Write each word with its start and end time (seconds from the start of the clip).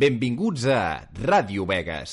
Benvinguts 0.00 0.62
a 0.64 1.04
Ràdio 1.28 1.66
Vegas. 1.68 2.12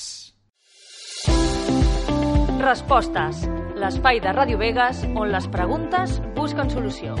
Respostes. 2.60 3.40
L'espai 3.80 4.20
de 4.20 4.34
Ràdio 4.36 4.60
Vegas 4.60 5.00
on 5.08 5.32
les 5.32 5.48
preguntes 5.54 6.18
busquen 6.36 6.68
solució. 6.68 7.16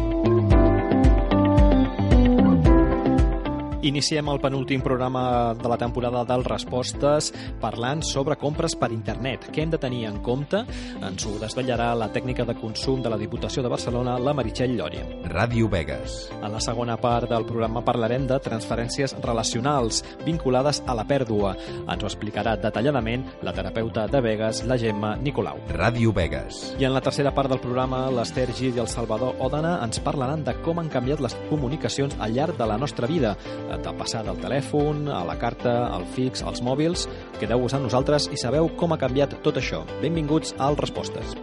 Iniciem 3.78 4.26
el 4.26 4.40
penúltim 4.42 4.80
programa 4.82 5.54
de 5.54 5.68
la 5.68 5.76
temporada 5.78 6.24
del 6.26 6.42
Respostes 6.42 7.28
parlant 7.62 8.00
sobre 8.02 8.34
compres 8.34 8.74
per 8.74 8.88
internet. 8.90 9.44
Què 9.54 9.62
hem 9.62 9.70
de 9.70 9.78
tenir 9.78 10.00
en 10.08 10.16
compte? 10.18 10.64
Ens 10.98 11.26
ho 11.28 11.36
desvetllarà 11.38 11.92
la 11.94 12.08
tècnica 12.10 12.42
de 12.42 12.56
consum 12.58 13.04
de 13.04 13.12
la 13.12 13.18
Diputació 13.20 13.62
de 13.62 13.70
Barcelona, 13.70 14.16
la 14.18 14.34
Meritxell 14.34 14.74
Lloria. 14.74 15.04
Ràdio 15.30 15.68
Vegas. 15.70 16.16
En 16.40 16.50
la 16.50 16.62
segona 16.64 16.96
part 16.98 17.30
del 17.30 17.46
programa 17.46 17.84
parlarem 17.86 18.26
de 18.26 18.40
transferències 18.42 19.14
relacionals 19.22 20.02
vinculades 20.26 20.82
a 20.84 20.98
la 20.98 21.06
pèrdua. 21.06 21.54
Ens 21.86 22.02
ho 22.02 22.10
explicarà 22.10 22.56
detalladament 22.58 23.28
la 23.46 23.54
terapeuta 23.54 24.08
de 24.10 24.24
Vegas, 24.26 24.64
la 24.66 24.80
Gemma 24.82 25.14
Nicolau. 25.22 25.62
Ràdio 25.70 26.10
Vegas. 26.18 26.74
I 26.82 26.90
en 26.90 26.96
la 26.96 27.04
tercera 27.04 27.30
part 27.30 27.54
del 27.54 27.62
programa, 27.62 28.08
l'Ester 28.10 28.48
Gil 28.50 28.74
i 28.74 28.82
el 28.82 28.90
Salvador 28.90 29.38
Òdena 29.38 29.78
ens 29.86 30.02
parlaran 30.02 30.42
de 30.42 30.58
com 30.66 30.82
han 30.82 30.90
canviat 30.90 31.22
les 31.22 31.38
comunicacions 31.46 32.18
al 32.18 32.34
llarg 32.34 32.58
de 32.58 32.66
la 32.66 32.82
nostra 32.82 33.06
vida, 33.06 33.36
de 33.68 33.92
passar 33.98 34.24
del 34.26 34.40
telèfon, 34.40 35.06
a 35.12 35.22
la 35.28 35.36
carta, 35.40 35.76
al 35.92 36.06
fix, 36.14 36.42
als 36.42 36.64
mòbils. 36.64 37.06
Quedeu-vos 37.38 37.76
amb 37.76 37.88
nosaltres 37.88 38.30
i 38.32 38.40
sabeu 38.40 38.72
com 38.80 38.94
ha 38.94 39.00
canviat 39.00 39.38
tot 39.44 39.60
això. 39.60 39.84
Benvinguts 40.02 40.56
al 40.58 40.80
Respostes. 40.80 41.36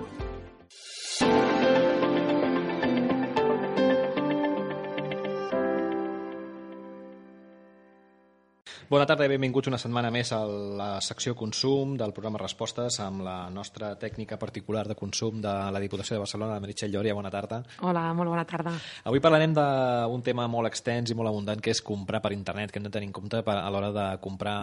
Bona 8.86 9.08
tarda 9.10 9.26
i 9.26 9.30
benvinguts 9.32 9.66
una 9.72 9.80
setmana 9.82 10.12
més 10.14 10.30
a 10.36 10.44
la 10.46 11.00
secció 11.02 11.32
consum 11.34 11.96
del 11.98 12.12
programa 12.14 12.38
Respostes 12.38 13.00
amb 13.02 13.24
la 13.26 13.48
nostra 13.50 13.96
tècnica 13.98 14.38
particular 14.38 14.84
de 14.86 14.94
consum 15.00 15.40
de 15.42 15.54
la 15.74 15.82
Diputació 15.82 16.14
de 16.14 16.22
Barcelona, 16.22 16.54
la 16.54 16.62
Meritxell 16.62 16.94
Lloria. 16.94 17.16
Bona 17.18 17.32
tarda. 17.34 17.64
Hola, 17.82 18.04
molt 18.14 18.30
bona 18.30 18.46
tarda. 18.46 18.76
Avui 19.10 19.24
parlarem 19.26 19.58
d'un 19.58 20.26
tema 20.28 20.46
molt 20.46 20.70
extens 20.70 21.10
i 21.10 21.18
molt 21.18 21.32
abundant 21.32 21.66
que 21.66 21.74
és 21.74 21.82
comprar 21.82 22.22
per 22.22 22.36
internet, 22.38 22.70
que 22.70 22.78
hem 22.78 22.86
de 22.86 22.94
tenir 22.94 23.10
en 23.10 23.18
compte 23.18 23.42
per, 23.48 23.58
a 23.58 23.74
l'hora 23.74 23.90
de 23.96 24.08
comprar 24.22 24.58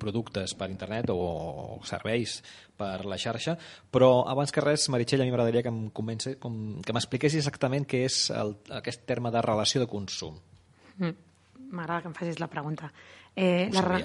productes 0.00 0.56
per 0.56 0.72
internet 0.72 1.12
o 1.12 1.82
serveis 1.84 2.40
per 2.80 3.04
la 3.04 3.20
xarxa, 3.20 3.58
però 3.92 4.22
abans 4.24 4.56
que 4.56 4.64
res, 4.64 4.88
Meritxell, 4.88 5.20
a 5.20 5.28
mi 5.28 5.34
m'agradaria 5.36 5.66
que 5.68 6.94
m'expliquessis 6.96 7.44
exactament 7.44 7.84
què 7.84 8.06
és 8.08 8.22
el, 8.32 8.56
aquest 8.80 9.04
terme 9.04 9.28
de 9.36 9.44
relació 9.44 9.84
de 9.84 9.90
consum. 9.98 10.40
M'agrada 11.70 12.02
que 12.02 12.10
em 12.10 12.16
facis 12.16 12.40
la 12.40 12.48
pregunta. 12.50 12.90
Eh, 13.34 13.68
Ho 13.70 13.74
la, 13.74 13.82
re... 13.86 14.00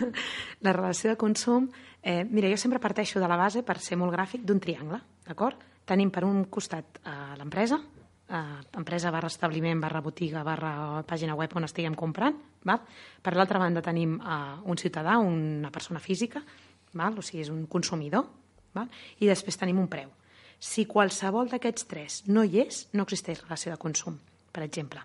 la 0.66 0.72
relació 0.72 1.12
de 1.12 1.18
consum... 1.20 1.68
Eh, 2.04 2.20
mira, 2.28 2.50
jo 2.52 2.58
sempre 2.60 2.82
parteixo 2.84 3.16
de 3.16 3.28
la 3.28 3.38
base, 3.40 3.62
per 3.64 3.78
ser 3.80 3.96
molt 3.96 4.12
gràfic, 4.12 4.42
d'un 4.44 4.58
triangle, 4.60 4.98
d'acord? 5.24 5.62
Tenim 5.88 6.10
per 6.12 6.20
un 6.28 6.42
costat 6.52 6.98
eh, 7.00 7.14
l'empresa, 7.40 7.78
eh, 8.28 8.60
empresa 8.76 9.10
barra 9.10 9.28
establiment, 9.28 9.80
barra 9.80 10.00
botiga, 10.00 10.42
barra 10.44 11.02
pàgina 11.06 11.34
web 11.34 11.56
on 11.56 11.64
estiguem 11.64 11.94
comprant, 11.94 12.36
val? 12.64 12.82
per 13.22 13.34
l'altra 13.36 13.58
banda 13.58 13.82
tenim 13.82 14.18
eh, 14.20 14.36
un 14.64 14.76
ciutadà, 14.76 15.18
una 15.18 15.70
persona 15.70 16.00
física, 16.00 16.42
val? 16.92 17.18
o 17.18 17.22
sigui, 17.22 17.42
és 17.44 17.52
un 17.52 17.66
consumidor, 17.66 18.28
val? 18.74 18.90
i 19.20 19.30
després 19.30 19.56
tenim 19.60 19.80
un 19.80 19.88
preu. 19.88 20.12
Si 20.58 20.86
qualsevol 20.88 21.50
d'aquests 21.52 21.88
tres 21.88 22.20
no 22.28 22.44
hi 22.44 22.62
és, 22.64 22.86
no 22.92 23.04
existeix 23.04 23.42
relació 23.42 23.74
de 23.74 23.80
consum, 23.80 24.16
per 24.52 24.64
exemple. 24.64 25.02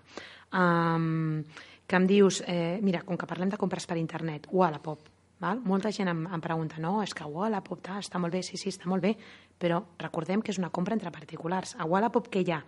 Um, 0.52 1.42
que 1.90 1.98
em 1.98 2.06
dius, 2.06 2.44
eh, 2.46 2.78
mira, 2.86 3.02
com 3.02 3.18
que 3.18 3.26
parlem 3.26 3.50
de 3.50 3.58
compres 3.58 3.82
per 3.90 3.96
internet, 3.98 4.44
Wallapop, 4.54 5.08
val? 5.42 5.58
molta 5.66 5.90
gent 5.90 6.06
em, 6.12 6.20
em 6.22 6.42
pregunta, 6.42 6.78
no, 6.78 7.00
és 7.02 7.10
que 7.18 7.26
Wallapop 7.26 7.80
ta, 7.82 7.96
està 7.98 8.20
molt 8.22 8.36
bé, 8.36 8.44
sí, 8.46 8.60
sí, 8.60 8.70
està 8.70 8.86
molt 8.86 9.02
bé, 9.02 9.16
però 9.58 9.80
recordem 9.98 10.38
que 10.38 10.54
és 10.54 10.60
una 10.62 10.70
compra 10.70 10.94
entre 10.94 11.10
particulars. 11.10 11.74
A 11.82 11.88
Wallapop 11.90 12.28
que 12.30 12.44
hi 12.44 12.54
ha 12.54 12.60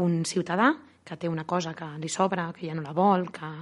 un 0.00 0.24
ciutadà 0.24 0.70
que 1.04 1.18
té 1.20 1.28
una 1.28 1.44
cosa 1.44 1.74
que 1.76 1.90
li 2.00 2.08
sobra, 2.08 2.48
que 2.56 2.64
ja 2.64 2.74
no 2.74 2.80
la 2.80 2.96
vol, 2.96 3.28
que 3.28 3.52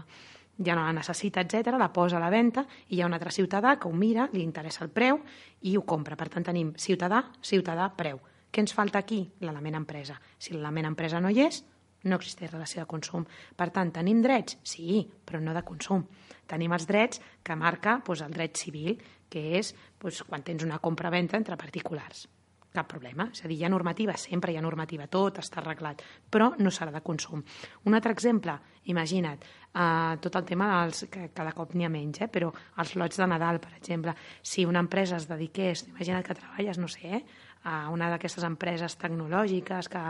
ja 0.63 0.79
no 0.79 0.87
la 0.87 0.95
necessita, 0.95 1.43
etc, 1.43 1.75
la 1.75 1.91
posa 1.93 2.21
a 2.21 2.23
la 2.23 2.31
venda 2.31 2.63
i 2.87 2.95
hi 2.95 3.03
ha 3.03 3.11
un 3.11 3.19
altre 3.19 3.35
ciutadà 3.35 3.75
que 3.81 3.91
ho 3.91 3.93
mira, 3.93 4.29
li 4.33 4.47
interessa 4.47 4.87
el 4.87 4.95
preu 4.95 5.19
i 5.63 5.75
ho 5.75 5.83
compra. 5.83 6.15
Per 6.15 6.31
tant, 6.31 6.47
tenim 6.47 6.71
ciutadà, 6.79 7.25
ciutadà, 7.43 7.91
preu. 7.99 8.23
Què 8.55 8.63
ens 8.63 8.79
falta 8.79 9.03
aquí? 9.03 9.25
L'element 9.43 9.83
empresa. 9.83 10.21
Si 10.39 10.55
l'element 10.55 10.87
empresa 10.95 11.19
no 11.19 11.35
hi 11.35 11.43
és, 11.49 11.65
no 12.05 12.19
existeix 12.21 12.53
relació 12.53 12.83
de 12.83 12.91
consum. 12.91 13.25
Per 13.57 13.71
tant, 13.75 13.93
tenim 13.95 14.23
drets? 14.25 14.59
Sí, 14.63 15.03
però 15.25 15.41
no 15.43 15.57
de 15.57 15.65
consum. 15.67 16.05
Tenim 16.51 16.73
els 16.77 16.87
drets 16.89 17.21
que 17.43 17.57
marca 17.57 17.99
doncs, 18.05 18.23
el 18.25 18.37
dret 18.37 18.61
civil, 18.61 19.01
que 19.31 19.59
és 19.59 19.75
doncs, 20.01 20.23
quan 20.29 20.45
tens 20.47 20.65
una 20.65 20.81
compra-venta 20.83 21.41
entre 21.41 21.59
particulars. 21.61 22.27
Cap 22.75 22.89
problema. 22.91 23.29
És 23.31 23.45
a 23.45 23.49
dir, 23.49 23.61
hi 23.61 23.65
ha 23.65 23.71
normativa, 23.71 24.17
sempre 24.19 24.51
hi 24.51 24.57
ha 24.59 24.63
normativa, 24.63 25.07
tot 25.07 25.37
està 25.39 25.61
arreglat, 25.61 26.01
però 26.31 26.49
no 26.59 26.73
serà 26.75 26.91
de 26.91 27.05
consum. 27.07 27.45
Un 27.87 27.95
altre 27.95 28.11
exemple, 28.11 28.57
imagina't, 28.91 29.45
eh, 29.45 30.17
tot 30.21 30.35
el 30.41 30.45
tema 30.49 30.67
dels, 30.73 31.05
que 31.11 31.29
cada 31.31 31.53
cop 31.55 31.75
n'hi 31.75 31.87
ha 31.87 31.93
menys, 31.93 32.21
eh, 32.27 32.27
però 32.27 32.51
els 32.83 32.97
lots 32.97 33.17
de 33.23 33.29
Nadal, 33.31 33.61
per 33.61 33.77
exemple, 33.77 34.17
si 34.43 34.67
una 34.67 34.83
empresa 34.83 35.17
es 35.23 35.29
dediqués, 35.29 35.87
imagina't 35.87 36.27
que 36.27 36.35
treballes, 36.35 36.79
no 36.83 36.89
sé, 36.89 37.15
eh, 37.15 37.25
a 37.65 37.89
una 37.89 38.11
d'aquestes 38.13 38.45
empreses 38.45 38.97
tecnològiques 39.01 39.89
que, 39.89 40.03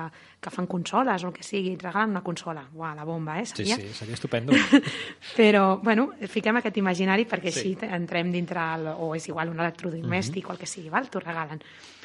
que 0.42 0.50
fan 0.50 0.66
consoles 0.66 1.22
o 1.22 1.28
el 1.30 1.34
que 1.36 1.44
sigui, 1.46 1.76
et 1.76 1.82
regalen 1.86 2.10
una 2.16 2.22
consola. 2.26 2.64
Uau, 2.74 2.94
la 2.96 3.04
bomba, 3.06 3.38
eh? 3.40 3.46
Sí, 3.46 3.62
Seria? 3.62 3.76
sí, 3.76 3.92
seria 3.94 4.14
estupendo. 4.18 4.52
Però, 5.38 5.78
bueno, 5.82 6.08
fiquem 6.28 6.58
aquest 6.60 6.76
imaginari 6.82 7.26
perquè 7.30 7.52
Sí. 7.52 7.60
sí. 7.60 7.74
així 7.78 7.94
entrem 7.94 8.32
dintre, 8.32 8.60
el, 8.74 8.88
o 8.98 9.14
és 9.14 9.28
igual 9.28 9.48
un 9.52 9.60
electrodomèstic 9.60 10.48
o 10.48 10.52
el 10.52 10.58
que 10.58 10.66
sigui, 10.66 10.90
val? 10.90 11.08
t'ho 11.10 11.20
regalen. 11.22 11.62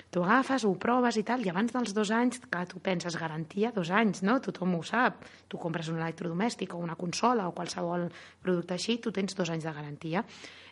Tu 0.09 0.23
agafes, 0.25 0.63
ho 0.65 0.71
proves 0.81 1.17
i 1.17 1.23
tal, 1.23 1.43
i 1.45 1.49
abans 1.51 1.71
dels 1.73 1.93
dos 1.93 2.09
anys, 2.09 2.39
que 2.49 2.63
tu 2.65 2.79
penses 2.81 3.13
garantia, 3.17 3.69
dos 3.71 3.91
anys, 3.93 4.23
no? 4.25 4.39
Tothom 4.41 4.73
ho 4.79 4.81
sap. 4.83 5.19
Tu 5.47 5.57
compres 5.61 5.89
un 5.89 5.99
electrodomèstic 6.01 6.73
o 6.73 6.77
una 6.81 6.95
consola 6.97 7.45
o 7.47 7.53
qualsevol 7.53 8.07
producte 8.41 8.73
així, 8.73 8.97
tu 8.97 9.11
tens 9.13 9.35
dos 9.37 9.49
anys 9.53 9.67
de 9.67 9.73
garantia. 9.73 10.23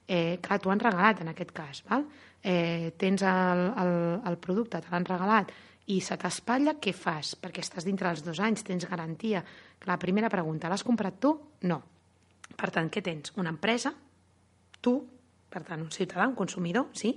Eh, 0.07 0.39
clar, 0.41 0.57
t'ho 0.59 0.71
han 0.71 0.79
regalat 0.81 1.21
en 1.21 1.27
aquest 1.33 1.51
cas, 1.51 1.83
val? 1.89 2.05
Eh, 2.44 2.94
tens 2.98 3.24
el, 3.25 3.64
el, 3.81 3.96
el 4.30 4.38
producte, 4.42 4.81
te 4.81 4.92
l'han 4.94 5.08
regalat, 5.08 5.52
i 5.88 6.02
se 6.03 6.18
t'espatlla, 6.20 6.75
què 6.84 6.92
fas? 6.96 7.36
Perquè 7.40 7.64
estàs 7.64 7.88
dintre 7.88 8.09
dels 8.09 8.24
dos 8.25 8.42
anys, 8.44 8.66
tens 8.68 8.88
garantia. 8.90 9.44
La 9.88 9.98
primera 10.00 10.30
pregunta, 10.30 10.70
l'has 10.70 10.84
comprat 10.84 11.20
tu? 11.24 11.34
No. 11.70 11.80
Per 12.58 12.70
tant, 12.75 12.90
què 12.92 13.03
tens? 13.03 13.34
Una 13.40 13.53
empresa, 13.56 13.94
tu, 14.84 14.98
per 15.50 15.64
tant, 15.64 15.81
un 15.84 15.92
ciutadà, 15.92 16.28
un 16.28 16.36
consumidor, 16.36 16.90
sí, 16.98 17.14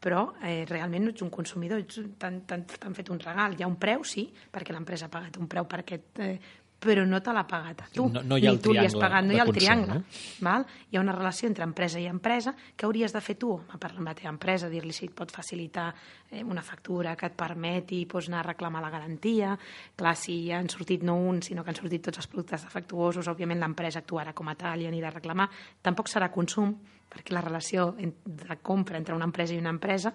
però 0.00 0.24
eh, 0.42 0.64
realment 0.68 1.04
no 1.04 1.12
ets 1.12 1.22
un 1.22 1.30
consumidor, 1.30 1.82
t'han 2.18 2.94
fet 2.96 3.10
un 3.12 3.20
regal. 3.20 3.54
Hi 3.54 3.66
ha 3.66 3.68
un 3.68 3.76
preu, 3.78 4.02
sí, 4.02 4.26
perquè 4.50 4.74
l'empresa 4.74 5.06
ha 5.06 5.12
pagat 5.12 5.38
un 5.38 5.50
preu 5.50 5.68
per 5.68 5.82
aquest... 5.84 6.22
Eh, 6.24 6.34
però 6.80 7.04
no 7.04 7.18
te 7.20 7.32
l'ha 7.36 7.42
pagat 7.46 7.82
a 7.84 7.88
tu. 7.92 8.06
No- 8.08 8.22
no 8.24 8.38
hi 8.38 8.46
ha 8.46 8.50
Ni 8.50 8.56
el 8.56 8.60
tu 8.64 8.72
li 8.72 8.78
has 8.80 8.94
pagat, 8.96 9.24
no 9.26 9.34
hi 9.34 9.38
ha 9.38 9.42
el 9.44 9.50
consum, 9.50 9.60
triangle. 9.60 9.94
no? 10.00 10.04
Val? 10.46 10.64
Hi 10.90 10.96
ha 10.96 11.00
una 11.02 11.12
relació 11.12 11.46
entre 11.50 11.64
empresa 11.68 12.00
i 12.00 12.06
empresa 12.08 12.54
que 12.76 12.86
hauries 12.86 13.12
de 13.12 13.20
fer 13.20 13.36
tu, 13.36 13.52
a 13.68 13.76
parlar 13.76 14.00
amb 14.00 14.08
la 14.08 14.14
teva 14.16 14.32
empresa, 14.32 14.70
dir-li 14.72 14.92
si 14.96 15.04
et 15.10 15.14
pot 15.14 15.30
facilitar 15.30 15.90
eh, 16.30 16.42
una 16.42 16.62
factura 16.64 17.14
que 17.20 17.26
et 17.28 17.36
permeti 17.36 18.06
doncs, 18.06 18.28
anar 18.32 18.40
a 18.40 18.48
reclamar 18.48 18.80
la 18.82 18.90
garantia. 18.90 19.58
Clar, 19.94 20.16
si 20.16 20.50
han 20.50 20.68
sortit 20.72 21.02
no 21.04 21.16
un, 21.20 21.42
sinó 21.42 21.62
que 21.62 21.70
han 21.70 21.76
sortit 21.76 22.02
tots 22.08 22.18
els 22.24 22.26
productes 22.32 22.64
defectuosos, 22.64 23.28
òbviament 23.28 23.60
l'empresa 23.60 24.00
actuarà 24.00 24.32
com 24.32 24.48
a 24.48 24.56
tal 24.56 24.80
i 24.80 24.86
anirà 24.88 25.08
a 25.12 25.18
reclamar. 25.20 25.50
Tampoc 25.82 26.08
serà 26.08 26.30
consum, 26.32 26.74
perquè 27.10 27.34
la 27.36 27.44
relació 27.44 27.92
de 27.98 28.56
compra 28.62 28.96
entre 28.96 29.14
una 29.14 29.26
empresa 29.28 29.52
i 29.52 29.58
una 29.58 29.70
empresa 29.76 30.14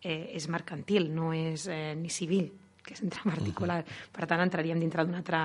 eh, 0.00 0.30
és 0.32 0.48
mercantil, 0.48 1.12
no 1.12 1.34
és 1.34 1.68
eh, 1.68 1.94
ni 1.94 2.08
civil 2.08 2.52
que 2.86 2.94
és 2.94 3.02
entre 3.02 3.26
particular. 3.26 3.80
Per 4.14 4.28
tant, 4.30 4.42
entraríem 4.44 4.80
dintre 4.80 5.04
d'un 5.04 5.18
altre, 5.18 5.42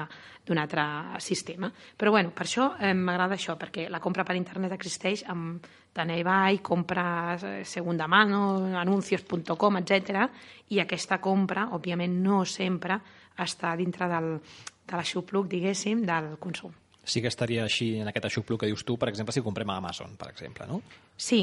altre 0.55 0.85
sistema. 1.23 1.71
Però 1.97 2.13
bueno, 2.13 2.33
per 2.35 2.45
això 2.45 2.71
eh, 2.79 2.93
m'agrada 2.93 3.37
això, 3.39 3.57
perquè 3.59 3.87
la 3.89 4.01
compra 4.03 4.25
per 4.27 4.37
internet 4.37 4.75
existeix 4.77 5.25
amb 5.31 5.65
tant 5.91 6.11
eBay, 6.13 6.61
compres 6.63 7.43
eh, 7.43 7.55
segunda 7.65 8.07
mano, 8.07 8.43
anuncios.com, 8.79 9.81
etc. 9.81 10.27
I 10.71 10.83
aquesta 10.83 11.19
compra, 11.23 11.67
òbviament, 11.75 12.21
no 12.23 12.43
sempre 12.45 12.99
està 13.41 13.73
dintre 13.79 14.07
del, 14.11 14.35
de 14.87 14.99
l'aixopluc, 14.99 15.49
diguéssim, 15.51 16.05
del 16.07 16.35
consum. 16.39 16.77
sí 17.03 17.19
que 17.21 17.31
estaria 17.31 17.63
així 17.65 17.95
en 17.99 18.07
aquest 18.07 18.27
aixopluc 18.27 18.61
que 18.61 18.67
dius 18.69 18.83
tu, 18.85 18.93
per 18.97 19.09
exemple, 19.09 19.33
si 19.33 19.41
comprem 19.41 19.69
a 19.73 19.77
Amazon, 19.81 20.13
per 20.19 20.29
exemple, 20.29 20.67
no? 20.69 20.81
Sí, 21.17 21.41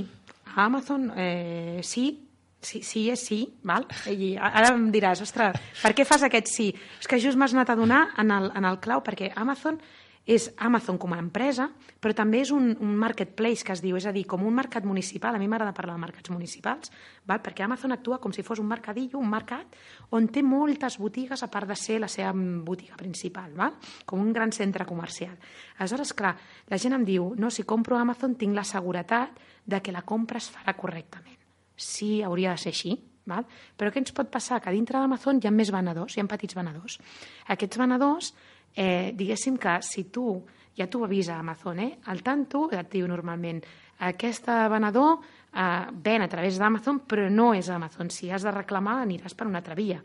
a 0.54 0.64
Amazon 0.64 1.10
eh, 1.16 1.80
sí, 1.82 2.27
sí, 2.60 2.82
sí 2.82 3.06
és 3.12 3.22
sí, 3.28 3.40
val? 3.66 3.87
I 4.10 4.34
ara 4.40 4.72
em 4.75 4.88
diràs, 4.94 5.22
ostres, 5.25 5.58
per 5.82 5.94
què 5.94 6.06
fas 6.08 6.25
aquest 6.26 6.50
sí? 6.52 6.72
És 7.00 7.08
que 7.08 7.20
just 7.22 7.38
m'has 7.38 7.55
anat 7.56 7.70
a 7.70 7.78
donar 7.78 8.08
en 8.19 8.34
el, 8.34 8.52
en 8.56 8.69
el 8.69 8.81
clau, 8.82 9.02
perquè 9.05 9.32
Amazon 9.37 9.81
és 10.28 10.50
Amazon 10.60 10.99
com 11.00 11.14
a 11.16 11.19
empresa, 11.22 11.70
però 12.05 12.12
també 12.12 12.43
és 12.44 12.50
un, 12.52 12.75
un 12.84 12.90
marketplace 13.00 13.64
que 13.64 13.72
es 13.72 13.81
diu, 13.81 13.96
és 13.96 14.05
a 14.05 14.12
dir, 14.12 14.26
com 14.28 14.43
un 14.44 14.52
mercat 14.52 14.84
municipal. 14.84 15.32
A 15.32 15.40
mi 15.40 15.49
m'agrada 15.49 15.72
parlar 15.72 15.94
de 15.96 16.02
mercats 16.02 16.28
municipals, 16.28 16.93
val? 17.25 17.40
perquè 17.40 17.64
Amazon 17.64 17.96
actua 17.96 18.19
com 18.20 18.34
si 18.37 18.44
fos 18.44 18.61
un 18.61 18.69
mercadillo, 18.69 19.16
un 19.22 19.32
mercat, 19.32 19.78
on 20.12 20.28
té 20.28 20.44
moltes 20.44 20.99
botigues 21.00 21.43
a 21.43 21.49
part 21.49 21.72
de 21.72 21.78
ser 21.81 21.96
la 22.04 22.12
seva 22.12 22.34
botiga 22.37 23.00
principal, 23.00 23.56
val? 23.56 23.81
com 24.04 24.20
un 24.20 24.37
gran 24.37 24.52
centre 24.52 24.84
comercial. 24.84 25.32
Aleshores, 25.78 26.12
clar, 26.12 26.37
la 26.69 26.76
gent 26.76 26.99
em 27.00 27.08
diu, 27.08 27.32
no, 27.40 27.49
si 27.49 27.64
compro 27.64 27.96
a 27.96 28.04
Amazon 28.04 28.37
tinc 28.37 28.52
la 28.52 28.69
seguretat 28.69 29.40
de 29.64 29.81
que 29.81 29.96
la 29.96 30.04
compra 30.04 30.44
es 30.44 30.52
farà 30.52 30.76
correctament. 30.76 31.38
Sí, 31.78 32.19
hauria 32.26 32.52
de 32.56 32.60
ser 32.60 32.75
així, 32.75 32.96
val? 33.30 33.46
però 33.78 33.92
què 33.94 34.02
ens 34.02 34.14
pot 34.16 34.30
passar? 34.32 34.58
Que 34.60 34.75
dintre 34.75 34.98
d'Amazon 34.98 35.38
hi 35.38 35.48
ha 35.48 35.54
més 35.54 35.70
venedors, 35.70 36.16
hi 36.16 36.22
ha 36.22 36.28
petits 36.28 36.56
venedors. 36.58 36.98
Aquests 37.54 37.78
venedors 37.78 38.32
eh, 38.75 39.12
diguéssim 39.14 39.58
que 39.62 39.78
si 39.86 40.08
tu, 40.10 40.42
ja 40.76 40.88
t'ho 40.90 41.04
avisa 41.06 41.38
Amazon, 41.38 41.80
eh, 41.84 41.92
el 42.10 42.22
tanto 42.26 42.66
et 42.75 42.90
diu 42.92 43.06
normalment 43.06 43.62
aquest 44.10 44.50
venedor 44.70 45.19
eh, 45.19 45.86
ven 45.92 46.26
a 46.26 46.30
través 46.30 46.58
d'Amazon 46.58 47.04
però 47.06 47.28
no 47.30 47.52
és 47.54 47.70
Amazon, 47.70 48.10
si 48.10 48.30
has 48.30 48.46
de 48.46 48.54
reclamar 48.54 49.00
aniràs 49.04 49.38
per 49.38 49.46
una 49.46 49.62
altra 49.62 49.78
via, 49.78 50.00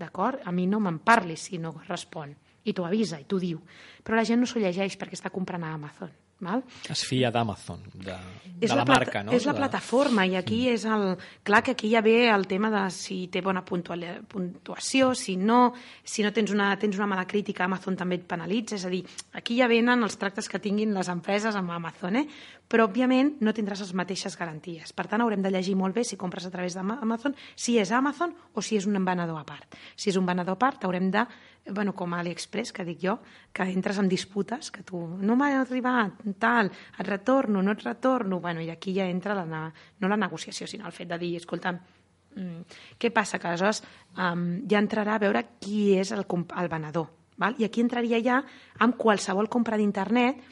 d'acord? 0.00 0.40
A 0.44 0.52
mi 0.52 0.66
no 0.66 0.80
me'n 0.80 1.02
parlis 1.04 1.50
si 1.50 1.60
no 1.60 1.74
respon 1.88 2.32
i 2.64 2.72
t'ho 2.72 2.84
avisa 2.84 3.20
i 3.20 3.28
t'ho 3.28 3.38
diu, 3.40 3.60
però 4.04 4.16
la 4.16 4.26
gent 4.28 4.40
no 4.40 4.48
s'ho 4.48 4.60
llegeix 4.60 4.96
perquè 5.00 5.16
està 5.16 5.32
comprant 5.32 5.64
a 5.64 5.72
Amazon. 5.76 6.12
Val? 6.40 6.62
Es 6.88 7.02
fia 7.04 7.28
d'Amazon, 7.34 7.82
de, 7.92 8.14
és 8.60 8.70
de 8.70 8.76
la, 8.76 8.82
la 8.82 8.86
marca, 8.88 9.22
no? 9.24 9.34
És 9.36 9.44
la 9.48 9.54
plataforma 9.56 10.24
i 10.28 10.36
aquí 10.38 10.62
mm. 10.64 10.76
és 10.78 10.86
el... 10.88 11.04
Clar 11.44 11.62
que 11.64 11.74
aquí 11.76 11.90
ja 11.92 12.00
ve 12.04 12.30
el 12.32 12.46
tema 12.48 12.70
de 12.72 12.86
si 12.94 13.26
té 13.32 13.42
bona 13.44 13.60
puntuació, 13.64 15.12
si 15.14 15.36
no, 15.36 15.74
si 16.04 16.24
no 16.24 16.32
tens 16.36 16.52
una, 16.54 16.70
tens 16.80 16.96
una 16.96 17.08
mala 17.10 17.26
crítica, 17.28 17.66
Amazon 17.66 17.98
també 18.00 18.20
et 18.20 18.24
penalitza, 18.28 18.78
és 18.78 18.86
a 18.88 18.92
dir, 18.92 19.02
aquí 19.36 19.58
ja 19.60 19.68
venen 19.68 20.06
els 20.06 20.16
tractes 20.20 20.48
que 20.48 20.62
tinguin 20.62 20.96
les 20.96 21.12
empreses 21.12 21.56
amb 21.56 21.76
Amazon, 21.76 22.22
eh? 22.22 22.26
però 22.70 22.86
òbviament 22.86 23.34
no 23.42 23.52
tindràs 23.52 23.82
les 23.82 23.92
mateixes 23.98 24.36
garanties. 24.38 24.94
Per 24.94 25.08
tant, 25.10 25.24
haurem 25.24 25.42
de 25.42 25.50
llegir 25.50 25.74
molt 25.76 25.96
bé 25.96 26.04
si 26.06 26.16
compres 26.20 26.46
a 26.46 26.52
través 26.54 26.76
d'Amazon, 26.78 27.34
si 27.58 27.76
és 27.82 27.90
Amazon 27.90 28.32
o 28.54 28.62
si 28.62 28.78
és 28.78 28.86
un 28.86 28.96
venedor 29.04 29.40
a 29.40 29.46
part. 29.46 29.74
Si 29.98 30.12
és 30.12 30.18
un 30.20 30.28
venedor 30.28 30.54
a 30.54 30.60
part, 30.60 30.86
haurem 30.86 31.10
de 31.10 31.26
bueno, 31.66 31.94
com 31.94 32.14
a 32.14 32.20
AliExpress, 32.20 32.72
que 32.72 32.84
dic 32.84 33.00
jo, 33.02 33.18
que 33.52 33.64
entres 33.68 33.98
en 33.98 34.08
disputes, 34.08 34.70
que 34.70 34.82
tu 34.82 35.00
no 35.20 35.36
m'ha 35.36 35.52
arribat, 35.60 36.22
tal, 36.40 36.70
et 36.70 37.06
retorno, 37.06 37.62
no 37.62 37.74
et 37.76 37.84
retorno, 37.84 38.40
bueno, 38.40 38.60
i 38.60 38.70
aquí 38.70 38.94
ja 38.96 39.06
entra 39.06 39.34
la, 39.34 39.44
no 39.44 40.08
la 40.08 40.16
negociació, 40.16 40.66
sinó 40.66 40.86
el 40.86 40.96
fet 40.96 41.10
de 41.10 41.18
dir, 41.18 41.34
escolta, 41.36 41.72
mm, 41.74 42.80
què 42.98 43.12
passa? 43.12 43.38
Que 43.38 43.48
aleshores 43.48 43.82
um, 44.16 44.66
ja 44.70 44.80
entrarà 44.80 45.16
a 45.16 45.22
veure 45.22 45.44
qui 45.60 45.96
és 45.98 46.12
el, 46.16 46.24
el 46.24 46.72
venedor. 46.72 47.10
Val? 47.40 47.54
I 47.58 47.64
aquí 47.64 47.80
entraria 47.80 48.20
ja 48.20 48.42
amb 48.78 48.98
qualsevol 49.00 49.48
compra 49.48 49.78
d'internet 49.80 50.42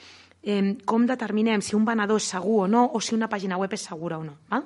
eh, 0.43 0.76
com 0.88 1.05
determinem 1.05 1.60
si 1.60 1.76
un 1.76 1.84
venedor 1.84 2.16
és 2.16 2.31
segur 2.32 2.62
o 2.64 2.69
no, 2.69 2.87
o 2.94 3.00
si 3.00 3.14
una 3.14 3.28
pàgina 3.28 3.58
web 3.60 3.75
és 3.76 3.84
segura 3.90 4.19
o 4.19 4.25
no. 4.25 4.38
Val? 4.49 4.64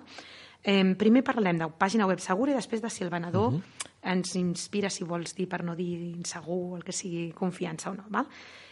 Eh, 0.62 0.94
primer 0.94 1.24
parlem 1.26 1.58
de 1.58 1.66
pàgina 1.74 2.06
web 2.06 2.20
segura 2.22 2.52
i 2.52 2.54
després 2.54 2.82
de 2.82 2.90
si 2.90 3.02
el 3.02 3.10
venedor 3.10 3.50
uh 3.50 3.58
-huh 3.58 3.91
ens 4.02 4.34
inspira, 4.37 4.90
si 4.90 5.04
vols 5.04 5.34
dir, 5.37 5.49
per 5.49 5.62
no 5.64 5.76
dir 5.78 5.94
insegur, 6.10 6.76
el 6.78 6.84
que 6.84 6.93
sigui 6.93 7.31
confiança 7.37 7.90
o 7.90 7.94
no. 7.94 8.08
Val? 8.10 8.26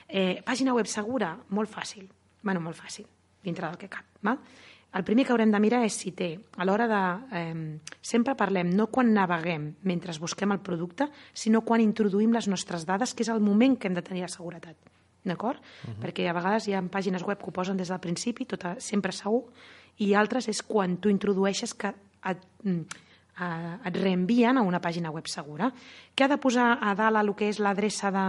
Eh, 0.09 0.43
pàgina 0.47 0.75
web 0.75 0.87
segura, 0.91 1.37
molt 1.51 1.71
fàcil. 1.71 2.09
bueno, 2.43 2.61
molt 2.61 2.77
fàcil, 2.77 3.05
dintre 3.45 3.67
del 3.67 3.77
que 3.77 3.89
cap. 3.89 4.05
Val? 4.23 4.39
El 4.93 5.05
primer 5.05 5.27
que 5.27 5.33
haurem 5.33 5.51
de 5.53 5.61
mirar 5.63 5.85
és 5.87 5.95
si 5.95 6.11
té, 6.17 6.33
a 6.57 6.65
l'hora 6.65 6.87
de... 6.91 7.03
Eh, 7.39 7.97
sempre 8.03 8.35
parlem 8.35 8.73
no 8.75 8.89
quan 8.91 9.13
naveguem 9.15 9.69
mentre 9.87 10.17
busquem 10.19 10.51
el 10.51 10.63
producte, 10.67 11.07
sinó 11.33 11.61
quan 11.63 11.85
introduïm 11.85 12.33
les 12.35 12.49
nostres 12.49 12.87
dades, 12.89 13.15
que 13.15 13.23
és 13.23 13.31
el 13.31 13.41
moment 13.41 13.77
que 13.79 13.87
hem 13.87 13.95
de 13.95 14.03
tenir 14.03 14.25
la 14.25 14.33
seguretat. 14.33 14.77
D'acord? 15.23 15.61
Uh 15.61 15.91
-huh. 15.91 16.01
Perquè 16.03 16.27
a 16.29 16.33
vegades 16.33 16.67
hi 16.67 16.75
ha 16.75 16.83
pàgines 16.83 17.23
web 17.23 17.39
que 17.39 17.47
ho 17.47 17.53
posen 17.53 17.77
des 17.77 17.89
del 17.89 18.01
principi, 18.01 18.47
tot 18.47 18.65
a, 18.65 18.81
sempre 18.81 19.13
segur, 19.13 19.45
i 19.99 20.15
altres 20.15 20.49
és 20.49 20.63
quan 20.63 20.97
tu 20.97 21.09
introdueixes 21.09 21.75
que 21.75 21.95
et, 22.25 22.39
eh, 22.65 22.85
et 23.41 23.97
reenvien 23.97 24.59
a 24.59 24.65
una 24.67 24.81
pàgina 24.83 25.13
web 25.15 25.29
segura. 25.31 25.71
Què 26.15 26.27
ha 26.27 26.31
de 26.31 26.39
posar 26.41 26.73
a 26.81 26.95
dalt 26.99 27.23
el 27.23 27.33
que 27.39 27.49
és 27.51 27.61
l'adreça 27.63 28.11
de, 28.15 28.27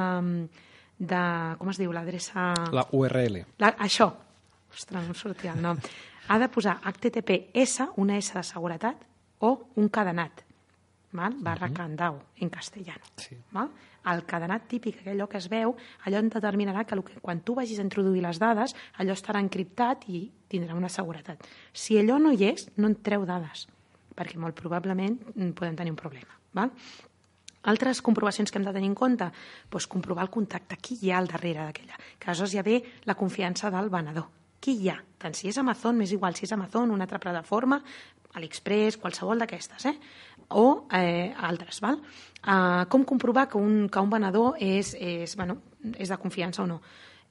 de... 0.99 1.23
com 1.59 1.71
es 1.71 1.81
diu? 1.81 1.91
L'adreça... 1.95 2.51
La 2.71 2.85
URL. 2.95 3.41
La, 3.61 3.73
això. 3.77 4.11
Ostres, 4.71 5.03
no 5.03 5.11
em 5.11 5.17
sortia 5.17 5.55
el 5.55 5.61
nom. 5.63 5.79
Ha 6.31 6.37
de 6.39 6.47
posar 6.51 6.77
HTTPS, 6.87 7.91
una 7.99 8.17
S 8.21 8.37
de 8.37 8.43
seguretat, 8.47 9.01
o 9.41 9.55
un 9.81 9.89
cadenat, 9.89 10.43
val? 11.17 11.33
barra 11.41 11.67
uh 11.67 11.71
-huh. 11.71 11.75
candau, 11.75 12.21
en 12.37 12.49
castellano. 12.49 13.03
Sí. 13.17 13.35
Val? 13.51 13.69
El 14.05 14.23
cadenat 14.25 14.67
típic, 14.67 15.05
allò 15.05 15.27
que 15.27 15.37
es 15.37 15.49
veu, 15.49 15.75
allò 16.05 16.19
en 16.19 16.29
determinarà 16.29 16.85
que, 16.85 16.95
que 17.03 17.19
quan 17.19 17.41
tu 17.41 17.53
vagis 17.53 17.79
a 17.79 17.83
introduir 17.83 18.21
les 18.21 18.39
dades, 18.39 18.75
allò 18.97 19.13
estarà 19.13 19.39
encriptat 19.39 20.07
i 20.09 20.31
tindrà 20.47 20.73
una 20.73 20.89
seguretat. 20.89 21.43
Si 21.73 21.97
allò 21.97 22.17
no 22.17 22.31
hi 22.31 22.45
és, 22.45 22.71
no 22.77 22.87
en 22.87 22.95
treu 23.01 23.25
dades 23.25 23.67
perquè 24.15 24.39
molt 24.39 24.57
probablement 24.57 25.17
mm, 25.35 25.55
podem 25.57 25.77
tenir 25.79 25.93
un 25.93 25.99
problema. 25.99 26.37
Val? 26.57 26.71
Altres 27.71 28.01
comprovacions 28.01 28.49
que 28.49 28.57
hem 28.57 28.65
de 28.65 28.73
tenir 28.73 28.89
en 28.89 28.97
compte, 28.97 29.27
doncs 29.69 29.87
comprovar 29.87 30.25
el 30.25 30.33
contacte, 30.33 30.79
qui 30.81 30.97
hi 31.01 31.11
ha 31.11 31.19
al 31.19 31.29
darrere 31.29 31.67
d'aquella. 31.67 31.99
Que 32.17 32.31
aleshores 32.31 32.55
ja 32.55 32.63
ve 32.65 32.79
la 33.05 33.15
confiança 33.15 33.69
del 33.69 33.91
venedor. 33.93 34.31
Qui 34.61 34.75
hi 34.81 34.89
ha? 34.89 34.97
Tant 35.21 35.35
si 35.37 35.49
és 35.49 35.59
Amazon, 35.61 35.97
més 35.97 36.13
igual 36.13 36.35
si 36.37 36.47
és 36.47 36.53
Amazon, 36.53 36.93
una 36.93 37.05
altra 37.05 37.21
plataforma, 37.21 37.79
AliExpress, 38.33 38.97
qualsevol 38.97 39.43
d'aquestes, 39.43 39.85
eh? 39.91 39.95
o 40.57 40.87
eh, 40.97 41.33
altres. 41.37 41.81
Val? 41.83 41.99
Uh, 42.41 42.87
com 42.89 43.05
comprovar 43.05 43.47
que 43.49 43.61
un, 43.61 43.87
que 43.89 44.01
un 44.01 44.09
venedor 44.09 44.57
és, 44.57 44.95
és, 44.97 45.35
bueno, 45.37 45.59
és 45.93 46.09
de 46.09 46.17
confiança 46.17 46.63
o 46.63 46.67
no? 46.69 46.81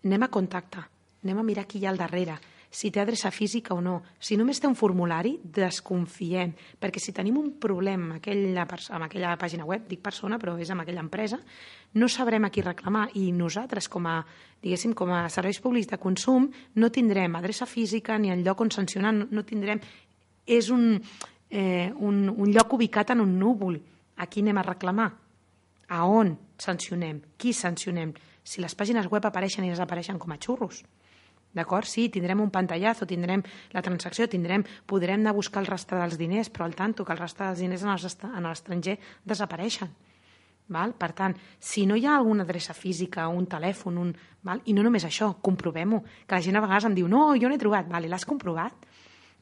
Anem 0.05 0.27
a 0.27 0.31
contacte, 0.33 0.85
anem 1.25 1.41
a 1.41 1.47
mirar 1.47 1.67
qui 1.67 1.81
hi 1.81 1.89
ha 1.89 1.91
al 1.91 1.99
darrere 2.01 2.39
si 2.71 2.93
té 2.95 3.01
adreça 3.03 3.33
física 3.35 3.75
o 3.75 3.81
no. 3.83 3.97
Si 4.23 4.37
només 4.39 4.61
té 4.63 4.69
un 4.71 4.77
formulari, 4.79 5.35
desconfiem, 5.43 6.53
perquè 6.79 7.03
si 7.03 7.13
tenim 7.13 7.37
un 7.41 7.51
problema 7.59 8.15
amb 8.15 8.19
aquella, 8.21 8.67
amb 8.95 9.07
aquella 9.09 9.35
pàgina 9.37 9.67
web, 9.67 9.89
dic 9.91 10.01
persona, 10.05 10.39
però 10.39 10.55
és 10.57 10.71
amb 10.71 10.85
aquella 10.85 11.03
empresa, 11.03 11.41
no 11.99 12.09
sabrem 12.09 12.47
a 12.47 12.51
qui 12.55 12.63
reclamar 12.63 13.09
i 13.19 13.33
nosaltres, 13.35 13.91
com 13.91 14.07
a, 14.07 14.21
diguéssim, 14.63 14.95
com 14.95 15.11
a 15.11 15.25
serveis 15.29 15.59
públics 15.61 15.91
de 15.91 15.99
consum, 15.99 16.47
no 16.79 16.93
tindrem 16.95 17.35
adreça 17.37 17.67
física 17.67 18.19
ni 18.19 18.31
el 18.31 18.45
lloc 18.47 18.63
on 18.63 18.71
sancionar, 18.71 19.13
no, 19.15 19.27
no 19.31 19.45
tindrem... 19.45 19.83
És 20.51 20.71
un, 20.73 20.97
eh, 21.51 21.93
un, 21.95 22.25
un 22.31 22.49
lloc 22.51 22.73
ubicat 22.75 23.13
en 23.13 23.21
un 23.23 23.37
núvol. 23.39 23.77
A 24.19 24.27
qui 24.27 24.43
anem 24.43 24.59
a 24.59 24.65
reclamar? 24.67 25.11
A 25.91 26.01
on 26.07 26.33
sancionem? 26.59 27.21
Qui 27.39 27.53
sancionem? 27.55 28.15
Si 28.43 28.63
les 28.63 28.75
pàgines 28.75 29.07
web 29.11 29.27
apareixen 29.27 29.67
i 29.67 29.71
desapareixen 29.71 30.19
com 30.19 30.33
a 30.33 30.39
xurros. 30.43 30.81
D'acord? 31.55 31.89
Sí, 31.91 32.09
tindrem 32.09 32.41
un 32.41 32.51
pantallazo, 32.55 33.07
tindrem 33.11 33.43
la 33.75 33.83
transacció, 33.83 34.29
tindrem, 34.31 34.63
podrem 34.87 35.21
anar 35.21 35.35
a 35.35 35.39
buscar 35.39 35.65
el 35.65 35.71
rastre 35.71 35.99
dels 35.99 36.19
diners, 36.19 36.51
però 36.51 36.69
al 36.69 36.77
tanto 36.79 37.05
que 37.05 37.13
el 37.13 37.19
rastre 37.19 37.49
dels 37.49 37.65
diners 37.65 37.83
en 37.83 38.47
l'estranger 38.47 38.99
desapareixen. 39.25 39.91
Val? 40.71 40.95
Per 40.95 41.11
tant, 41.19 41.35
si 41.59 41.85
no 41.87 41.97
hi 41.99 42.07
ha 42.07 42.15
alguna 42.17 42.47
adreça 42.47 42.75
física, 42.75 43.27
un 43.29 43.49
telèfon, 43.51 43.99
un... 43.99 44.13
Val? 44.47 44.63
i 44.71 44.73
no 44.77 44.85
només 44.87 45.05
això, 45.05 45.35
comprovem-ho, 45.43 45.99
que 46.27 46.39
la 46.39 46.45
gent 46.45 46.57
a 46.57 46.63
vegades 46.65 46.87
em 46.89 46.95
diu 46.97 47.11
no, 47.11 47.35
jo 47.37 47.51
no 47.51 47.59
he 47.59 47.61
trobat, 47.61 47.91
vale, 47.91 48.09
l'has 48.09 48.25
comprovat? 48.25 48.87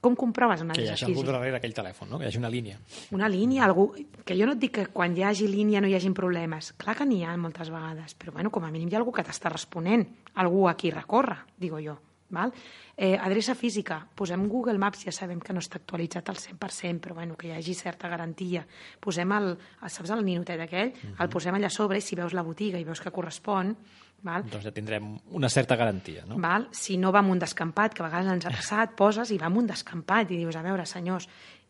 Com 0.01 0.15
comproves 0.17 0.63
una 0.63 0.73
adreça 0.73 0.95
física? 0.95 1.05
Que 1.05 1.11
hi 1.11 1.15
hagi 1.15 1.21
algú 1.21 1.27
darrere 1.29 1.55
d'aquell 1.57 1.75
telèfon, 1.75 2.09
no? 2.09 2.19
que 2.19 2.27
hi 2.27 2.31
hagi 2.31 2.41
una 2.41 2.51
línia. 2.51 2.79
Una 3.15 3.29
línia, 3.29 3.65
algú... 3.67 3.91
que 4.25 4.37
jo 4.39 4.47
no 4.47 4.55
et 4.55 4.63
dic 4.63 4.75
que 4.79 4.87
quan 4.95 5.17
hi 5.17 5.27
hagi 5.27 5.51
línia 5.51 5.83
no 5.83 5.91
hi 5.91 5.97
hagin 5.99 6.15
problemes. 6.17 6.73
Clar 6.81 6.97
que 6.97 7.07
n'hi 7.07 7.25
ha 7.27 7.37
moltes 7.37 7.71
vegades, 7.75 8.15
però 8.17 8.33
bueno, 8.39 8.55
com 8.55 8.65
a 8.65 8.73
mínim 8.73 8.89
hi 8.89 8.97
ha 8.97 9.03
algú 9.03 9.13
que 9.13 9.27
t'està 9.27 9.53
responent, 9.53 10.07
algú 10.39 10.69
a 10.71 10.77
qui 10.79 10.95
recorre, 10.95 11.43
digo 11.59 11.83
jo. 11.83 11.99
Val? 12.31 12.53
Eh, 12.97 13.17
adreça 13.17 13.55
física, 13.55 14.03
posem 14.15 14.49
Google 14.49 14.79
Maps, 14.79 15.05
ja 15.07 15.13
sabem 15.15 15.41
que 15.41 15.55
no 15.57 15.63
està 15.65 15.79
actualitzat 15.81 16.29
al 16.29 16.37
100%, 16.37 17.01
però 17.01 17.15
bueno, 17.15 17.37
que 17.37 17.49
hi 17.49 17.55
hagi 17.57 17.75
certa 17.75 18.09
garantia. 18.09 18.67
Posem 19.01 19.33
el, 19.33 19.55
saps 19.87 20.13
el 20.13 20.25
ninotet 20.25 20.61
aquell? 20.61 20.93
Uh 20.93 20.99
-huh. 20.99 21.15
El 21.21 21.27
mhm. 21.27 21.33
posem 21.33 21.55
allà 21.55 21.71
sobre 21.71 21.99
i 21.99 22.01
si 22.01 22.17
veus 22.17 22.33
la 22.33 22.43
botiga 22.43 22.79
i 22.79 22.85
veus 22.85 23.01
que 23.01 23.11
correspon, 23.11 23.77
Val? 24.23 24.43
Doncs 24.51 24.65
ja 24.65 24.73
tindrem 24.75 25.13
una 25.31 25.49
certa 25.49 25.77
garantia, 25.77 26.25
no? 26.27 26.39
Val? 26.43 26.69
Si 26.75 26.97
no 26.99 27.13
va 27.13 27.21
amb 27.21 27.31
un 27.31 27.39
descampat, 27.39 27.95
que 27.95 28.03
a 28.03 28.09
vegades 28.09 28.33
ens 28.33 28.47
ha 28.47 28.51
passat, 28.51 28.97
poses 28.99 29.31
i 29.31 29.39
va 29.39 29.47
amb 29.47 29.59
un 29.59 29.67
descampat 29.67 30.33
i 30.33 30.41
dius, 30.41 30.57
a 30.57 30.63
veure, 30.63 30.87
senyors, 30.87 31.29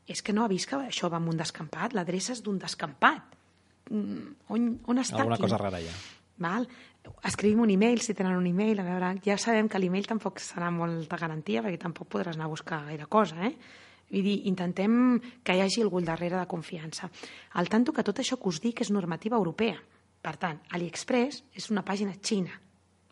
és 0.09 0.23
que 0.23 0.33
no 0.33 0.45
ha 0.45 0.49
vist 0.49 0.69
que 0.71 0.77
això 0.77 1.11
va 1.13 1.19
amb 1.21 1.29
un 1.29 1.37
descampat? 1.37 1.93
L'adreça 1.93 2.33
és 2.33 2.43
d'un 2.43 2.59
descampat. 2.59 3.37
Mm, 3.91 4.33
on, 4.49 4.71
on 4.87 4.99
està 4.99 5.21
Alguna 5.21 5.37
aquí? 5.37 5.43
cosa 5.45 5.61
rara 5.61 5.83
ja. 5.85 5.93
Val? 6.39 6.69
Escrivim 7.25 7.61
un 7.65 7.71
e-mail, 7.71 8.01
si 8.01 8.15
tenen 8.15 8.37
un 8.37 8.47
e-mail, 8.47 8.81
a 8.81 8.87
veure, 8.87 9.13
ja 9.25 9.37
sabem 9.39 9.69
que 9.69 9.79
l'e-mail 9.81 10.07
tampoc 10.07 10.41
serà 10.43 10.71
molta 10.75 11.19
garantia 11.21 11.63
perquè 11.65 11.81
tampoc 11.81 12.09
podràs 12.13 12.39
anar 12.39 12.49
a 12.49 12.55
buscar 12.55 12.85
gaire 12.87 13.07
cosa, 13.07 13.41
eh? 13.47 13.55
Vull 14.09 14.25
dir, 14.25 14.39
intentem 14.49 15.19
que 15.45 15.55
hi 15.55 15.61
hagi 15.61 15.83
algú 15.85 16.01
darrere 16.01 16.39
de 16.39 16.49
confiança. 16.49 17.11
Al 17.61 17.69
tanto 17.69 17.93
que 17.93 18.05
tot 18.05 18.21
això 18.23 18.39
que 18.41 18.49
us 18.49 18.61
dic 18.65 18.81
és 18.81 18.93
normativa 18.95 19.37
europea. 19.37 19.77
Per 20.25 20.35
tant, 20.41 20.63
AliExpress 20.75 21.43
és 21.55 21.69
una 21.71 21.85
pàgina 21.85 22.17
xina. 22.17 22.57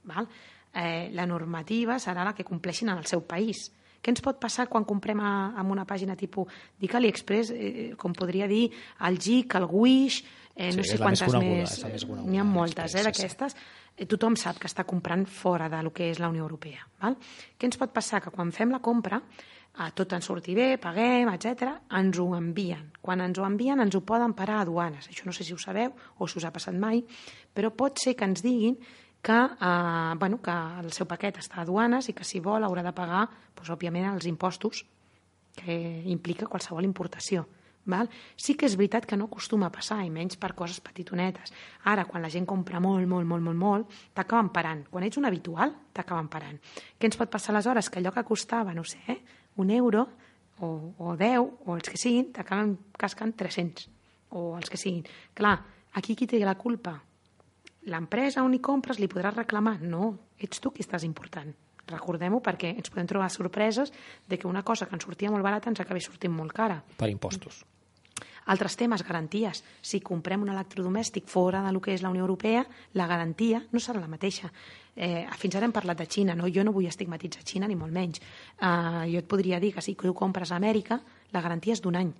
Val? 0.08 0.28
Eh, 0.72 1.10
la 1.12 1.26
normativa 1.28 1.98
serà 2.00 2.24
la 2.24 2.34
que 2.34 2.44
compleixin 2.44 2.88
en 2.88 3.02
el 3.02 3.06
seu 3.06 3.22
país. 3.28 3.68
Què 4.00 4.12
ens 4.12 4.22
pot 4.24 4.40
passar 4.40 4.68
quan 4.70 4.84
comprem 4.88 5.20
a, 5.20 5.52
en 5.60 5.70
una 5.72 5.84
pàgina 5.84 6.16
tipus, 6.16 6.52
dic 6.80 6.94
AliExpress, 6.94 7.52
eh, 7.52 7.92
com 8.00 8.16
podria 8.16 8.48
dir, 8.48 8.70
el 9.08 9.20
GIC, 9.20 9.56
el 9.60 9.68
Wish, 9.68 10.24
eh, 10.54 10.72
no 10.72 10.84
sí, 10.84 10.94
sé 10.94 10.98
quantes 10.98 11.32
més. 11.36 11.80
més. 11.84 12.06
N'hi 12.24 12.40
ha 12.40 12.44
moltes, 12.44 12.94
eh, 12.94 13.04
d'aquestes. 13.04 13.52
Sí 13.52 13.58
eh, 13.58 13.85
tothom 14.04 14.36
sap 14.36 14.58
que 14.60 14.68
està 14.68 14.84
comprant 14.84 15.24
fora 15.24 15.70
de 15.72 15.80
lo 15.82 15.92
que 15.96 16.10
és 16.10 16.20
la 16.20 16.28
Unió 16.28 16.44
Europea. 16.44 16.84
Val? 17.00 17.16
Què 17.56 17.68
ens 17.68 17.78
pot 17.80 17.94
passar? 17.94 18.20
Que 18.20 18.32
quan 18.34 18.52
fem 18.52 18.74
la 18.74 18.82
compra, 18.84 19.22
eh, 19.22 19.88
tot 19.96 20.12
ens 20.12 20.28
surti 20.28 20.54
bé, 20.54 20.76
paguem, 20.82 21.30
etc, 21.32 21.72
ens 21.96 22.20
ho 22.20 22.28
envien. 22.36 22.90
Quan 23.00 23.24
ens 23.24 23.38
ho 23.38 23.46
envien 23.46 23.80
ens 23.80 23.96
ho 23.96 24.02
poden 24.04 24.34
parar 24.36 24.58
a 24.60 24.66
aduanes. 24.66 25.08
Això 25.08 25.24
no 25.24 25.32
sé 25.32 25.44
si 25.44 25.54
ho 25.54 25.58
sabeu 25.58 25.94
o 26.18 26.28
si 26.28 26.38
us 26.38 26.44
ha 26.44 26.52
passat 26.52 26.76
mai, 26.76 27.04
però 27.54 27.72
pot 27.72 27.98
ser 27.98 28.14
que 28.14 28.28
ens 28.28 28.44
diguin 28.44 28.76
que, 29.22 29.32
eh, 29.32 30.14
bueno, 30.18 30.40
que 30.42 30.56
el 30.84 30.92
seu 30.92 31.06
paquet 31.06 31.38
està 31.38 31.58
a 31.58 31.62
aduanes 31.62 32.08
i 32.08 32.12
que 32.12 32.24
si 32.24 32.40
vol 32.40 32.62
haurà 32.62 32.82
de 32.82 32.92
pagar, 32.92 33.28
doncs, 33.56 33.70
òbviament, 33.70 34.12
els 34.12 34.26
impostos 34.26 34.84
que 35.56 36.02
implica 36.04 36.46
qualsevol 36.46 36.84
importació. 36.84 37.46
Val? 37.86 38.10
Sí 38.36 38.56
que 38.58 38.66
és 38.66 38.76
veritat 38.76 39.06
que 39.06 39.16
no 39.16 39.28
acostuma 39.30 39.70
a 39.70 39.74
passar, 39.74 40.02
i 40.04 40.10
menys 40.10 40.38
per 40.40 40.52
coses 40.58 40.80
petitonetes. 40.84 41.54
Ara, 41.84 42.04
quan 42.04 42.22
la 42.22 42.30
gent 42.32 42.46
compra 42.46 42.80
molt, 42.82 43.06
molt, 43.08 43.26
molt, 43.26 43.42
molt, 43.42 43.58
molt, 43.58 43.98
t'acaben 44.14 44.50
parant. 44.54 44.84
Quan 44.90 45.06
ets 45.06 45.18
un 45.20 45.26
habitual, 45.28 45.74
t'acaben 45.94 46.28
parant. 46.32 46.58
Què 46.98 47.10
ens 47.10 47.18
pot 47.18 47.30
passar 47.30 47.54
aleshores? 47.54 47.90
Que 47.90 48.02
allò 48.02 48.12
que 48.14 48.26
costava, 48.26 48.74
no 48.74 48.84
sé, 48.84 49.02
eh, 49.08 49.20
un 49.56 49.70
euro 49.70 50.06
o, 50.60 50.94
o 50.98 51.16
10 51.16 51.66
o 51.66 51.76
els 51.76 51.90
que 51.90 52.00
siguin, 52.00 52.32
t'acaben 52.32 52.76
cascant 52.98 53.34
300 53.36 53.88
o 54.36 54.56
els 54.56 54.70
que 54.70 54.80
siguin. 54.80 55.04
Clar, 55.34 55.58
aquí 55.94 56.16
qui 56.16 56.26
té 56.26 56.40
la 56.44 56.56
culpa? 56.58 56.96
L'empresa 57.86 58.42
on 58.42 58.56
hi 58.56 58.58
compres 58.58 58.98
li 58.98 59.08
podràs 59.10 59.36
reclamar? 59.36 59.78
No, 59.82 60.10
ets 60.42 60.60
tu 60.60 60.72
qui 60.74 60.82
estàs 60.82 61.06
important. 61.06 61.52
Recordem-ho 61.86 62.40
perquè 62.42 62.72
ens 62.74 62.90
podem 62.90 63.06
trobar 63.06 63.30
sorpreses 63.30 63.92
de 64.26 64.38
que 64.38 64.48
una 64.50 64.64
cosa 64.66 64.88
que 64.88 64.96
ens 64.98 65.06
sortia 65.06 65.30
molt 65.30 65.46
barata 65.46 65.70
ens 65.70 65.80
acabi 65.80 66.02
sortint 66.02 66.34
molt 66.34 66.52
cara. 66.56 66.80
Per 66.98 67.10
impostos. 67.12 67.62
Altres 68.46 68.76
temes, 68.78 69.02
garanties. 69.02 69.62
Si 69.82 70.00
comprem 70.00 70.42
un 70.44 70.52
electrodomèstic 70.52 71.26
fora 71.26 71.64
de 71.66 71.72
lo 71.74 71.80
que 71.82 71.94
és 71.94 72.02
la 72.02 72.12
Unió 72.14 72.22
Europea, 72.22 72.62
la 72.94 73.08
garantia 73.10 73.62
no 73.72 73.82
serà 73.82 74.00
la 74.00 74.10
mateixa. 74.10 74.52
Eh, 74.94 75.26
fins 75.36 75.56
ara 75.56 75.66
hem 75.66 75.74
parlat 75.74 75.98
de 75.98 76.06
Xina, 76.06 76.36
no? 76.38 76.46
jo 76.46 76.62
no 76.64 76.72
vull 76.72 76.86
estigmatitzar 76.86 77.42
Xina 77.44 77.66
ni 77.66 77.76
molt 77.76 77.92
menys. 77.92 78.22
Eh, 78.60 79.02
jo 79.10 79.18
et 79.18 79.28
podria 79.28 79.60
dir 79.60 79.74
que 79.74 79.82
si 79.82 79.96
tu 79.98 80.14
compres 80.14 80.52
a 80.52 80.60
Amèrica, 80.62 81.00
la 81.32 81.42
garantia 81.42 81.74
és 81.74 81.82
d'un 81.82 81.98
any. 81.98 82.14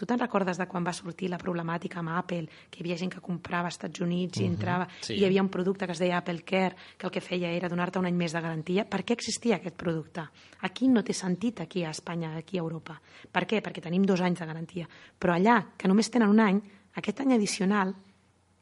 Tu 0.00 0.06
te'n 0.08 0.16
recordes 0.16 0.56
de 0.56 0.64
quan 0.64 0.80
va 0.80 0.94
sortir 0.96 1.28
la 1.28 1.36
problemàtica 1.36 1.98
amb 2.00 2.14
Apple, 2.16 2.46
que 2.72 2.78
hi 2.80 2.84
havia 2.86 2.96
gent 2.96 3.10
que 3.12 3.20
comprava 3.20 3.68
als 3.68 3.76
Estats 3.76 4.00
Units 4.00 4.40
i 4.40 4.46
entrava, 4.48 4.86
sí. 5.04 5.12
i 5.12 5.18
hi 5.20 5.26
havia 5.26 5.42
un 5.44 5.50
producte 5.52 5.84
que 5.84 5.92
es 5.92 6.00
deia 6.00 6.22
Apple 6.22 6.40
Care, 6.48 6.72
que 6.96 7.04
el 7.04 7.12
que 7.12 7.20
feia 7.20 7.50
era 7.52 7.68
donar-te 7.68 8.00
un 8.00 8.08
any 8.08 8.16
més 8.16 8.32
de 8.32 8.40
garantia. 8.40 8.86
Per 8.88 9.02
què 9.04 9.12
existia 9.12 9.58
aquest 9.58 9.76
producte? 9.76 10.24
Aquí 10.64 10.88
no 10.88 11.02
té 11.04 11.12
sentit, 11.12 11.60
aquí 11.60 11.84
a 11.84 11.92
Espanya, 11.92 12.32
aquí 12.38 12.56
a 12.56 12.64
Europa. 12.64 12.96
Per 13.28 13.44
què? 13.44 13.60
Perquè 13.60 13.84
tenim 13.84 14.08
dos 14.08 14.24
anys 14.24 14.40
de 14.40 14.48
garantia. 14.48 14.88
Però 15.20 15.36
allà, 15.36 15.58
que 15.76 15.92
només 15.92 16.08
tenen 16.08 16.32
un 16.32 16.40
any, 16.46 16.62
aquest 16.96 17.20
any 17.20 17.36
addicional 17.36 17.92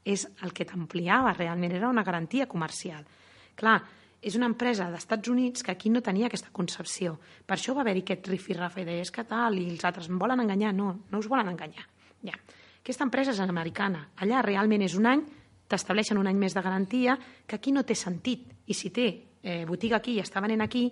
és 0.02 0.26
el 0.42 0.50
que 0.50 0.66
t'ampliava 0.66 1.36
realment, 1.38 1.78
era 1.78 1.94
una 1.94 2.02
garantia 2.02 2.50
comercial. 2.50 3.06
Clar, 3.54 3.78
és 4.20 4.34
una 4.34 4.48
empresa 4.50 4.88
d'Estats 4.90 5.30
Units 5.30 5.62
que 5.62 5.72
aquí 5.72 5.90
no 5.90 6.02
tenia 6.02 6.26
aquesta 6.26 6.50
concepció. 6.52 7.18
Per 7.46 7.54
això 7.56 7.74
va 7.76 7.84
haver-hi 7.84 8.02
aquest 8.02 8.30
rifirrafe 8.30 8.84
de 8.84 8.98
és 9.02 9.12
que 9.14 9.24
tal, 9.24 9.58
i 9.58 9.68
els 9.70 9.84
altres 9.86 10.08
em 10.10 10.18
volen 10.18 10.42
enganyar. 10.42 10.72
No, 10.74 10.90
no 11.10 11.20
us 11.22 11.28
volen 11.30 11.52
enganyar. 11.52 11.86
Ja. 12.26 12.34
Aquesta 12.82 13.06
empresa 13.06 13.34
és 13.34 13.40
americana. 13.44 14.08
Allà 14.18 14.42
realment 14.42 14.82
és 14.82 14.96
un 14.98 15.06
any, 15.06 15.22
t'estableixen 15.68 16.18
un 16.18 16.26
any 16.26 16.38
més 16.38 16.56
de 16.56 16.64
garantia, 16.64 17.18
que 17.46 17.56
aquí 17.56 17.72
no 17.72 17.84
té 17.86 17.94
sentit. 17.94 18.48
I 18.66 18.74
si 18.74 18.90
té 18.90 19.08
eh, 19.42 19.64
botiga 19.68 20.00
aquí 20.00 20.16
i 20.16 20.22
està 20.24 20.42
venent 20.42 20.64
aquí, 20.64 20.88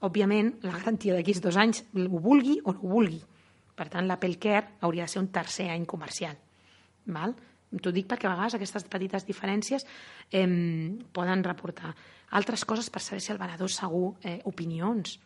òbviament 0.00 0.54
la 0.64 0.78
garantia 0.78 1.14
d'aquí 1.14 1.34
dos 1.42 1.56
anys 1.60 1.84
ho 1.92 2.20
vulgui 2.22 2.60
o 2.64 2.72
no 2.72 2.80
ho 2.80 2.94
vulgui. 2.94 3.20
Per 3.76 3.88
tant, 3.88 4.06
l'Apple 4.08 4.38
Care 4.40 4.78
hauria 4.80 5.04
de 5.04 5.12
ser 5.12 5.20
un 5.20 5.28
tercer 5.32 5.70
any 5.72 5.84
comercial. 5.88 6.36
Val? 7.06 7.34
T'ho 7.70 7.92
dic 7.94 8.08
perquè 8.10 8.26
a 8.26 8.34
vegades 8.34 8.56
aquestes 8.56 8.86
petites 8.90 9.26
diferències 9.28 9.86
eh, 10.34 10.46
poden 11.14 11.44
reportar. 11.46 11.92
Altres 12.34 12.64
coses 12.66 12.90
per 12.90 13.02
saber 13.02 13.22
si 13.22 13.30
el 13.30 13.38
venedor 13.38 13.70
és 13.70 13.78
segur, 13.78 14.16
eh, 14.26 14.40
opinions. 14.50 15.18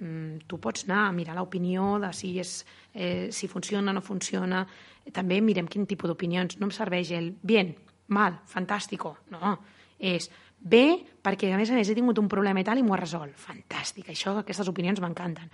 Mm, 0.00 0.46
tu 0.46 0.58
pots 0.62 0.86
anar 0.86 1.08
a 1.08 1.12
mirar 1.12 1.34
l'opinió 1.36 1.98
de 2.00 2.12
si, 2.16 2.36
és, 2.38 2.64
eh, 2.94 3.28
si 3.32 3.48
funciona 3.48 3.90
o 3.90 3.94
no 3.94 4.02
funciona. 4.02 4.64
També 5.12 5.40
mirem 5.40 5.66
quin 5.66 5.86
tipus 5.86 6.08
d'opinions. 6.08 6.58
No 6.60 6.70
em 6.70 6.74
serveix 6.74 7.10
el 7.10 7.34
bien, 7.42 7.74
mal, 8.08 8.40
fantàstico. 8.46 9.16
No, 9.30 9.58
és 9.98 10.30
bé 10.60 10.84
perquè 11.24 11.50
a 11.52 11.58
més 11.58 11.70
a 11.72 11.76
més 11.76 11.88
he 11.88 11.96
tingut 11.96 12.18
un 12.20 12.28
problema 12.28 12.60
i 12.60 12.64
tal 12.64 12.80
i 12.80 12.84
m'ho 12.84 12.94
ha 12.96 13.00
resolt. 13.00 13.34
Fantàstic, 13.40 14.08
això, 14.12 14.34
aquestes 14.40 14.68
opinions 14.68 15.00
m'encanten. 15.00 15.50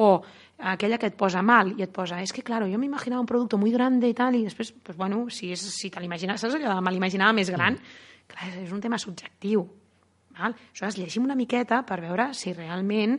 O 0.00 0.22
aquella 0.72 0.98
que 0.98 1.10
et 1.10 1.18
posa 1.18 1.42
mal 1.42 1.74
i 1.76 1.84
et 1.84 1.92
posa, 1.92 2.20
és 2.22 2.32
que 2.32 2.44
claro, 2.46 2.68
jo 2.70 2.80
m'imaginava 2.80 3.20
un 3.20 3.28
producte 3.28 3.58
muy 3.60 3.72
grande 3.74 4.08
i 4.08 4.16
tal 4.16 4.36
i 4.38 4.44
després, 4.46 4.72
pues, 4.72 4.96
bueno, 4.96 5.26
si, 5.30 5.52
és, 5.52 5.60
si 5.60 5.90
te 5.90 6.00
l'imaginaves, 6.00 6.40
saps 6.40 6.56
allò 6.56 6.72
de 6.72 6.80
me 6.84 6.94
l'imaginava 6.94 7.36
més 7.36 7.50
gran? 7.52 7.78
Clar, 8.30 8.50
és 8.62 8.72
un 8.72 8.80
tema 8.80 9.00
subjectiu. 9.00 9.66
Val? 10.32 10.54
Aleshores, 10.54 10.96
llegim 10.96 11.26
una 11.26 11.36
miqueta 11.36 11.82
per 11.88 12.00
veure 12.00 12.30
si 12.36 12.54
realment 12.56 13.18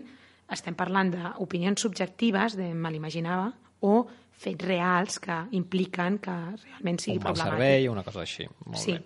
estem 0.54 0.76
parlant 0.78 1.12
d'opinions 1.14 1.82
subjectives, 1.82 2.58
de 2.58 2.74
me 2.74 2.92
l'imaginava, 2.94 3.52
o 3.82 4.04
fets 4.38 4.66
reals 4.66 5.20
que 5.24 5.36
impliquen 5.56 6.18
que 6.20 6.32
realment 6.34 7.00
sigui 7.00 7.18
un 7.18 7.24
mal 7.24 7.34
problemàtic. 7.34 7.54
servei 7.60 7.88
o 7.88 7.92
una 7.94 8.04
cosa 8.04 8.22
així. 8.22 8.48
Molt 8.66 8.78
Sí. 8.82 8.92
bé. 8.92 9.04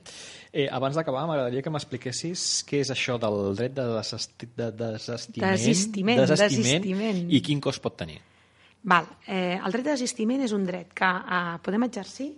Eh, 0.54 0.68
abans 0.72 0.96
d'acabar, 0.96 1.26
m'agradaria 1.28 1.62
que 1.62 1.70
m'expliquessis 1.70 2.64
què 2.66 2.80
és 2.82 2.90
això 2.92 3.20
del 3.20 3.56
dret 3.56 3.74
de, 3.74 3.84
desesti 3.98 4.48
de 4.56 4.72
desestiment, 4.72 5.52
Desistiment, 5.52 6.26
desistiment. 6.26 7.32
i 7.32 7.42
quin 7.42 7.60
cost 7.62 7.82
pot 7.82 7.96
tenir. 7.98 8.20
Val. 8.84 9.06
Eh, 9.28 9.60
el 9.64 9.72
dret 9.72 9.84
de 9.84 9.92
desistiment 9.92 10.42
és 10.42 10.52
un 10.54 10.66
dret 10.66 10.94
que 10.94 11.06
eh, 11.06 11.58
podem 11.62 11.84
exercir 11.84 12.32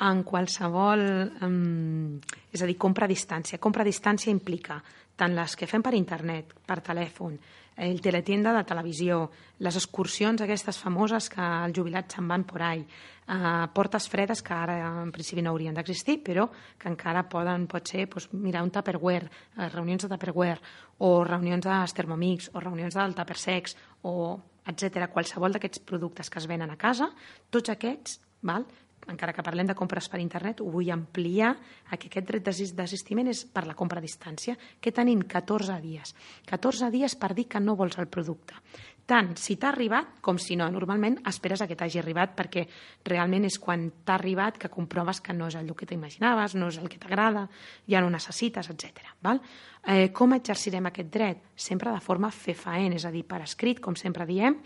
en 0.00 0.22
qualsevol... 0.22 1.00
Eh, 1.40 2.20
és 2.52 2.62
a 2.62 2.66
dir, 2.66 2.76
compra 2.76 3.06
a 3.06 3.08
distància. 3.08 3.58
Compra 3.58 3.82
a 3.82 3.86
distància 3.86 4.30
implica 4.30 4.82
tant 5.16 5.34
les 5.34 5.56
que 5.56 5.66
fem 5.66 5.82
per 5.82 5.94
internet, 5.94 6.52
per 6.66 6.82
telèfon, 6.84 7.38
el 7.76 8.00
teletienda 8.00 8.54
de 8.56 8.64
televisió, 8.64 9.18
les 9.60 9.76
excursions 9.76 10.40
aquestes 10.40 10.78
famoses 10.80 11.28
que 11.28 11.42
els 11.42 11.76
jubilats 11.76 12.16
se'n 12.16 12.28
van 12.28 12.44
por 12.48 12.62
ahí, 12.64 12.86
eh, 13.28 13.66
portes 13.74 14.08
fredes 14.08 14.42
que 14.42 14.54
ara 14.54 14.78
en 15.02 15.12
principi 15.12 15.42
no 15.42 15.50
haurien 15.50 15.74
d'existir, 15.74 16.22
però 16.24 16.48
que 16.78 16.88
encara 16.88 17.28
poden, 17.28 17.66
pot 17.66 17.86
ser 17.86 18.06
doncs, 18.08 18.32
mirar 18.32 18.62
un 18.62 18.70
Tupperware, 18.70 19.30
eh, 19.56 19.68
reunions 19.68 20.02
de 20.02 20.08
Tupperware, 20.08 20.60
o 20.98 21.24
reunions 21.24 21.64
dels 21.64 21.94
Thermomix, 21.94 22.50
o 22.54 22.60
reunions 22.60 22.94
del 22.94 23.14
Tuppersex, 23.14 23.76
o 24.02 24.40
etc. 24.66 25.06
qualsevol 25.12 25.52
d'aquests 25.52 25.84
productes 25.84 26.30
que 26.30 26.38
es 26.38 26.46
venen 26.46 26.70
a 26.70 26.76
casa, 26.76 27.10
tots 27.50 27.70
aquests, 27.70 28.20
val? 28.42 28.66
Encara 29.12 29.32
que 29.32 29.44
parlem 29.46 29.68
de 29.68 29.76
compres 29.78 30.08
per 30.10 30.20
internet, 30.22 30.60
ho 30.60 30.70
vull 30.72 30.90
ampliar 30.90 31.52
a 31.90 31.96
que 31.96 32.10
aquest 32.10 32.26
dret 32.26 32.50
d'assistiment 32.76 33.30
és 33.30 33.44
per 33.46 33.66
la 33.66 33.76
compra 33.78 34.02
a 34.02 34.04
distància, 34.04 34.56
que 34.80 34.92
tenim 34.92 35.22
14 35.22 35.78
dies. 35.82 36.14
14 36.46 36.90
dies 36.90 37.16
per 37.16 37.34
dir 37.34 37.46
que 37.48 37.62
no 37.62 37.76
vols 37.78 37.98
el 37.98 38.10
producte. 38.10 38.58
Tant 39.06 39.36
si 39.38 39.54
t'ha 39.54 39.68
arribat 39.70 40.16
com 40.20 40.38
si 40.42 40.56
no. 40.58 40.66
Normalment 40.74 41.20
esperes 41.30 41.62
a 41.62 41.68
que 41.70 41.76
t'hagi 41.78 42.00
arribat 42.00 42.32
perquè 42.34 42.64
realment 43.06 43.46
és 43.46 43.60
quan 43.62 43.84
t'ha 44.02 44.16
arribat 44.16 44.58
que 44.58 44.70
comproves 44.72 45.20
que 45.22 45.36
no 45.36 45.46
és 45.46 45.54
el 45.60 45.70
que 45.78 45.86
t'imaginaves, 45.86 46.56
no 46.58 46.72
és 46.72 46.80
el 46.82 46.90
que 46.90 46.98
t'agrada, 46.98 47.44
ja 47.86 48.02
no 48.02 48.10
necessites, 48.10 48.66
etc. 48.74 49.14
Val? 49.22 49.38
Eh, 49.86 50.10
com 50.10 50.34
exercirem 50.34 50.90
aquest 50.90 51.12
dret? 51.14 51.46
Sempre 51.54 51.94
de 51.94 52.02
forma 52.02 52.32
fefaent, 52.34 52.98
és 52.98 53.06
a 53.06 53.14
dir, 53.14 53.22
per 53.22 53.44
escrit, 53.46 53.78
com 53.78 53.94
sempre 53.94 54.26
diem, 54.26 54.58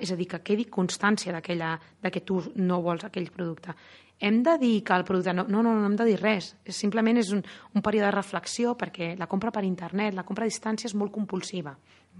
És 0.00 0.12
a 0.12 0.16
dir, 0.18 0.26
que 0.28 0.42
quedi 0.44 0.66
constància 0.70 1.32
d'aquella 1.32 1.76
que 2.10 2.24
tu 2.26 2.40
no 2.56 2.80
vols 2.82 3.04
aquell 3.06 3.30
producte. 3.32 3.74
Hem 4.22 4.42
de 4.46 4.56
dir 4.58 4.84
que 4.86 4.94
el 4.94 5.04
producte... 5.04 5.32
No, 5.34 5.46
no, 5.48 5.62
no, 5.62 5.74
no 5.74 5.86
hem 5.86 5.96
de 5.98 6.04
dir 6.06 6.18
res. 6.20 6.52
És, 6.64 6.76
simplement 6.78 7.18
és 7.18 7.32
un, 7.34 7.40
un 7.74 7.82
període 7.82 8.06
de 8.06 8.14
reflexió 8.14 8.76
perquè 8.78 9.16
la 9.18 9.26
compra 9.26 9.50
per 9.50 9.64
internet, 9.66 10.14
la 10.14 10.26
compra 10.28 10.46
a 10.46 10.50
distància 10.50 10.86
és 10.86 10.94
molt 10.94 11.10
compulsiva. 11.14 11.72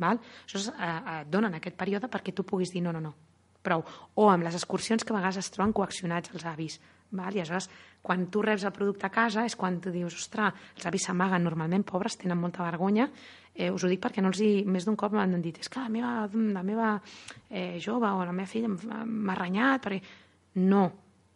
Val? 0.03 0.19
Això 0.47 0.59
és, 0.59 0.71
uh, 0.73 1.21
et 1.21 1.31
donen 1.31 1.55
aquest 1.55 1.77
període 1.79 2.11
perquè 2.11 2.35
tu 2.35 2.43
puguis 2.49 2.73
dir 2.75 2.83
no, 2.83 2.95
no, 2.97 3.05
no, 3.05 3.13
prou. 3.63 3.85
O 4.19 4.27
amb 4.33 4.49
les 4.49 4.57
excursions 4.59 5.05
que 5.05 5.15
a 5.15 5.19
vegades 5.21 5.39
es 5.45 5.53
troben 5.55 5.75
coaccionats 5.77 6.35
els 6.35 6.47
avis. 6.49 6.81
Val? 7.13 7.37
I 7.37 7.43
aleshores, 7.43 7.69
quan 8.03 8.27
tu 8.33 8.43
reps 8.43 8.65
el 8.67 8.75
producte 8.75 9.07
a 9.07 9.13
casa 9.15 9.45
és 9.47 9.57
quan 9.57 9.79
tu 9.81 9.93
dius, 9.95 10.17
ostres, 10.19 10.57
els 10.77 10.89
avis 10.89 11.07
s'amaguen 11.07 11.45
normalment, 11.45 11.85
pobres, 11.87 12.19
tenen 12.19 12.41
molta 12.41 12.65
vergonya. 12.67 13.09
Eh, 13.55 13.71
us 13.71 13.85
ho 13.85 13.91
dic 13.91 14.01
perquè 14.03 14.25
no 14.25 14.33
els 14.33 14.41
hi, 14.41 14.65
més 14.65 14.87
d'un 14.89 14.97
cop 14.97 15.13
m'han 15.13 15.37
dit 15.45 15.59
és 15.61 15.69
que 15.69 15.81
la 15.81 15.93
meva, 15.93 16.27
la 16.33 16.63
meva 16.65 16.95
eh, 17.51 17.79
jove 17.85 18.09
o 18.09 18.25
la 18.25 18.33
meva 18.33 18.49
filla 18.49 18.73
m'ha 18.73 19.39
renyat 19.39 19.85
perquè... 19.85 20.19
No, 20.53 20.83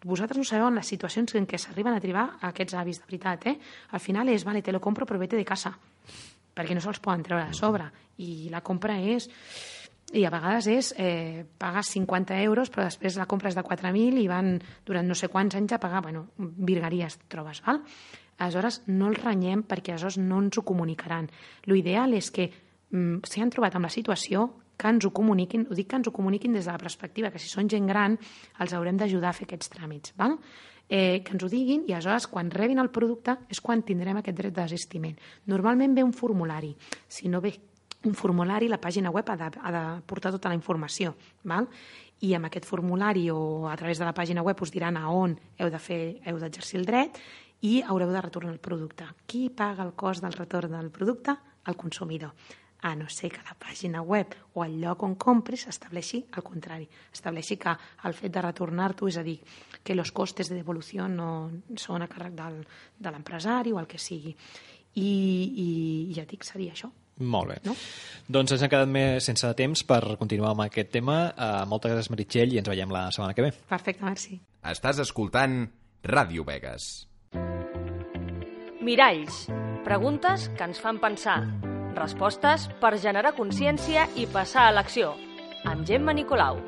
vosaltres 0.05 0.37
no 0.37 0.45
sabeu 0.45 0.69
les 0.75 0.89
situacions 0.93 1.33
en 1.39 1.47
què 1.49 1.57
s'arriben 1.57 1.95
a 1.97 2.01
tribar 2.01 2.27
aquests 2.51 2.77
avis, 2.77 3.01
de 3.01 3.09
veritat, 3.09 3.47
eh? 3.49 3.57
Al 3.97 4.03
final 4.05 4.29
és, 4.29 4.45
vale, 4.45 4.61
te 4.63 4.75
lo 4.75 4.81
compro, 4.81 5.07
però 5.09 5.21
vete 5.21 5.39
de 5.41 5.45
casa, 5.49 5.73
perquè 6.57 6.77
no 6.77 6.83
se'ls 6.85 7.01
poden 7.01 7.25
treure 7.25 7.47
de 7.49 7.57
sobre. 7.57 7.89
I 8.21 8.51
la 8.53 8.61
compra 8.65 8.99
és 9.01 9.31
i 10.13 10.23
a 10.25 10.31
vegades 10.31 10.67
és, 10.71 10.93
eh, 10.99 11.45
pagues 11.59 11.89
50 11.91 12.39
euros 12.43 12.71
però 12.71 12.85
després 12.85 13.17
la 13.19 13.27
compra 13.27 13.49
és 13.51 13.57
de 13.57 13.65
4.000 13.65 14.21
i 14.23 14.29
van 14.31 14.61
durant 14.87 15.07
no 15.07 15.15
sé 15.15 15.29
quants 15.29 15.57
anys 15.57 15.73
a 15.73 15.81
pagar, 15.83 16.03
bueno, 16.03 16.29
virgueries 16.39 17.19
trobes, 17.29 17.63
val? 17.67 17.83
Aleshores 18.39 18.83
no 18.87 19.09
els 19.09 19.23
renyem 19.23 19.65
perquè 19.65 19.95
aleshores 19.95 20.19
no 20.19 20.39
ens 20.39 20.59
ho 20.59 20.63
comunicaran. 20.63 21.29
L'ideal 21.65 22.15
és 22.15 22.31
que 22.31 22.51
mm, 22.91 23.25
si 23.25 23.41
han 23.41 23.51
trobat 23.51 23.75
amb 23.75 23.89
la 23.89 23.91
situació 23.91 24.47
que 24.77 24.89
ens 24.93 25.05
ho 25.09 25.11
comuniquin, 25.11 25.67
ho 25.71 25.75
dic 25.75 25.89
que 25.89 25.97
ens 25.97 26.07
ho 26.07 26.13
comuniquin 26.13 26.53
des 26.53 26.67
de 26.67 26.73
la 26.73 26.79
perspectiva 26.79 27.31
que 27.33 27.41
si 27.41 27.49
són 27.49 27.69
gent 27.69 27.87
gran 27.89 28.19
els 28.61 28.75
haurem 28.77 28.97
d'ajudar 29.01 29.33
a 29.33 29.37
fer 29.37 29.49
aquests 29.49 29.73
tràmits, 29.73 30.13
val? 30.17 30.37
Eh, 30.89 31.25
que 31.25 31.33
ens 31.35 31.43
ho 31.43 31.49
diguin 31.51 31.83
i 31.89 31.97
aleshores 31.97 32.29
quan 32.31 32.51
rebin 32.53 32.79
el 32.79 32.93
producte 32.95 33.41
és 33.51 33.59
quan 33.61 33.83
tindrem 33.83 34.21
aquest 34.21 34.37
dret 34.39 34.55
de 34.55 34.63
desistiment. 34.63 35.17
Normalment 35.51 35.97
ve 35.97 36.05
un 36.07 36.13
formulari, 36.15 36.77
si 37.09 37.27
no 37.33 37.41
ve 37.41 37.57
un 38.07 38.15
formulari, 38.15 38.69
la 38.71 38.81
pàgina 38.81 39.13
web 39.15 39.29
ha 39.31 39.37
de, 39.37 39.51
ha 39.61 39.73
de 39.75 39.85
portar 40.07 40.33
tota 40.35 40.53
la 40.53 40.59
informació, 40.59 41.15
val? 41.45 41.69
i 42.25 42.31
amb 42.33 42.49
aquest 42.49 42.65
formulari 42.65 43.27
o 43.29 43.69
a 43.69 43.75
través 43.77 43.99
de 44.01 44.07
la 44.09 44.15
pàgina 44.17 44.41
web 44.41 44.61
us 44.65 44.73
diran 44.73 44.97
a 44.97 45.11
on 45.13 45.35
heu 45.59 45.69
de 45.69 45.79
fer, 45.79 45.99
heu 46.25 46.39
d'exercir 46.41 46.81
el 46.81 46.87
dret 46.89 47.19
i 47.61 47.83
haureu 47.83 48.09
de 48.09 48.23
retornar 48.25 48.55
el 48.55 48.63
producte. 48.63 49.05
Qui 49.29 49.51
paga 49.51 49.85
el 49.85 49.93
cost 49.93 50.25
del 50.25 50.33
retorn 50.33 50.73
del 50.73 50.89
producte? 50.91 51.37
El 51.67 51.77
consumidor 51.77 52.33
a 52.87 52.95
no 52.95 53.09
ser 53.09 53.31
que 53.33 53.43
la 53.43 53.57
pàgina 53.59 54.03
web 54.03 54.35
o 54.55 54.65
el 54.65 54.77
lloc 54.81 55.03
on 55.03 55.17
compris 55.17 55.67
estableixi 55.67 56.21
el 56.37 56.45
contrari, 56.45 56.87
estableixi 57.13 57.57
que 57.59 57.73
el 58.05 58.15
fet 58.15 58.33
de 58.33 58.45
retornar-t'ho, 58.45 59.09
és 59.09 59.17
a 59.19 59.25
dir, 59.27 59.39
que 59.83 59.97
els 59.97 60.13
costes 60.13 60.51
de 60.53 60.59
devolució 60.61 61.09
no 61.09 61.51
són 61.75 62.05
a 62.05 62.11
càrrec 62.11 62.37
del, 62.37 62.61
de 62.99 63.11
l'empresari 63.11 63.73
o 63.73 63.81
el 63.81 63.89
que 63.91 63.99
sigui. 63.99 64.37
I, 64.97 65.11
i 65.11 65.69
ja 66.17 66.25
dic, 66.29 66.45
seria 66.47 66.77
això. 66.77 66.93
Molt 67.19 67.49
bé. 67.49 67.57
No? 67.65 67.75
Doncs 68.29 68.53
ens 68.53 68.63
hem 68.65 68.71
quedat 68.73 68.91
més 68.91 69.25
sense 69.25 69.49
temps 69.57 69.83
per 69.89 70.01
continuar 70.21 70.53
amb 70.53 70.67
aquest 70.67 70.91
tema. 70.93 71.19
Uh, 71.33 71.63
moltes 71.71 71.93
gràcies, 71.93 72.11
Meritxell, 72.13 72.53
i 72.53 72.61
ens 72.61 72.69
veiem 72.69 72.93
la 72.93 73.07
setmana 73.15 73.37
que 73.37 73.47
ve. 73.47 73.53
Perfecte, 73.71 74.05
merci. 74.05 74.41
Estàs 74.67 75.01
escoltant 75.05 75.63
Ràdio 76.07 76.45
Vegas. 76.47 77.07
Miralls. 78.83 79.47
Preguntes 79.87 80.51
que 80.59 80.67
ens 80.67 80.83
fan 80.83 80.99
pensar. 81.03 81.41
Respostes 81.97 82.67
per 82.83 82.97
generar 83.01 83.33
consciència 83.39 84.09
i 84.19 84.27
passar 84.31 84.69
a 84.69 84.75
l'acció. 84.75 85.15
Amb 85.67 85.87
Gemma 85.89 86.15
Nicolau. 86.15 86.61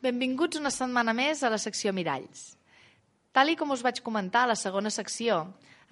Benvinguts 0.00 0.56
una 0.56 0.70
setmana 0.72 1.12
més 1.12 1.42
a 1.44 1.50
la 1.52 1.58
secció 1.60 1.90
Miralls. 1.92 2.54
Tal 3.36 3.50
i 3.52 3.56
com 3.60 3.74
us 3.74 3.82
vaig 3.84 3.98
comentar 4.00 4.46
a 4.46 4.48
la 4.48 4.56
segona 4.56 4.88
secció, 4.88 5.42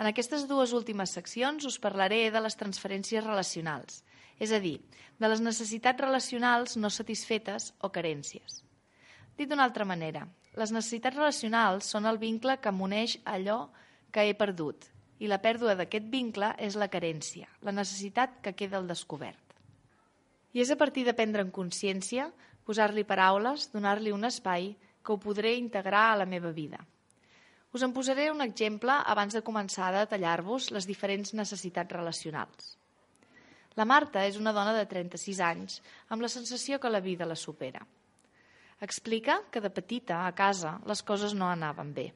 en 0.01 0.09
aquestes 0.09 0.47
dues 0.49 0.73
últimes 0.73 1.13
seccions 1.13 1.67
us 1.69 1.77
parlaré 1.77 2.23
de 2.33 2.41
les 2.41 2.57
transferències 2.57 3.27
relacionals, 3.27 4.01
és 4.41 4.55
a 4.57 4.63
dir, 4.65 4.79
de 5.21 5.29
les 5.29 5.43
necessitats 5.45 6.01
relacionals 6.01 6.79
no 6.81 6.89
satisfetes 6.89 7.75
o 7.85 7.93
carències. 7.93 8.63
Dit 9.37 9.53
d'una 9.53 9.69
altra 9.69 9.85
manera, 9.85 10.25
les 10.57 10.73
necessitats 10.73 11.21
relacionals 11.21 11.93
són 11.93 12.09
el 12.09 12.17
vincle 12.17 12.57
que 12.65 12.73
m'uneix 12.73 13.19
allò 13.29 13.67
que 14.09 14.25
he 14.25 14.33
perdut 14.33 14.89
i 15.21 15.29
la 15.29 15.43
pèrdua 15.45 15.77
d'aquest 15.77 16.09
vincle 16.09 16.55
és 16.57 16.81
la 16.81 16.89
carència, 16.89 17.53
la 17.61 17.77
necessitat 17.77 18.41
que 18.41 18.57
queda 18.57 18.81
al 18.81 18.89
descobert. 18.89 19.45
I 20.57 20.65
és 20.65 20.73
a 20.73 20.81
partir 20.81 21.05
de 21.05 21.13
prendre 21.13 21.45
en 21.45 21.53
consciència 21.53 22.31
posar-li 22.69 23.07
paraules, 23.09 23.71
donar-li 23.73 24.13
un 24.13 24.29
espai 24.29 24.75
que 25.01 25.15
ho 25.15 25.21
podré 25.23 25.55
integrar 25.57 26.11
a 26.13 26.19
la 26.21 26.29
meva 26.29 26.53
vida. 26.53 26.83
Us 27.73 27.85
en 27.85 27.95
posaré 27.97 28.27
un 28.33 28.45
exemple 28.45 28.93
abans 29.13 29.33
de 29.37 29.45
començar 29.45 29.89
a 29.89 30.03
detallar-vos 30.03 30.69
les 30.77 30.89
diferents 30.89 31.33
necessitats 31.37 31.97
relacionals. 31.97 32.77
La 33.77 33.87
Marta 33.89 34.25
és 34.27 34.37
una 34.37 34.53
dona 34.53 34.75
de 34.77 34.85
36 34.91 35.41
anys 35.45 35.81
amb 36.13 36.25
la 36.25 36.33
sensació 36.33 36.81
que 36.81 36.93
la 36.93 37.01
vida 37.01 37.29
la 37.29 37.37
supera. 37.37 37.85
Explica 38.85 39.41
que 39.51 39.63
de 39.65 39.71
petita, 39.71 40.27
a 40.27 40.33
casa, 40.33 40.79
les 40.85 41.03
coses 41.03 41.35
no 41.35 41.49
anaven 41.49 41.93
bé. 41.95 42.09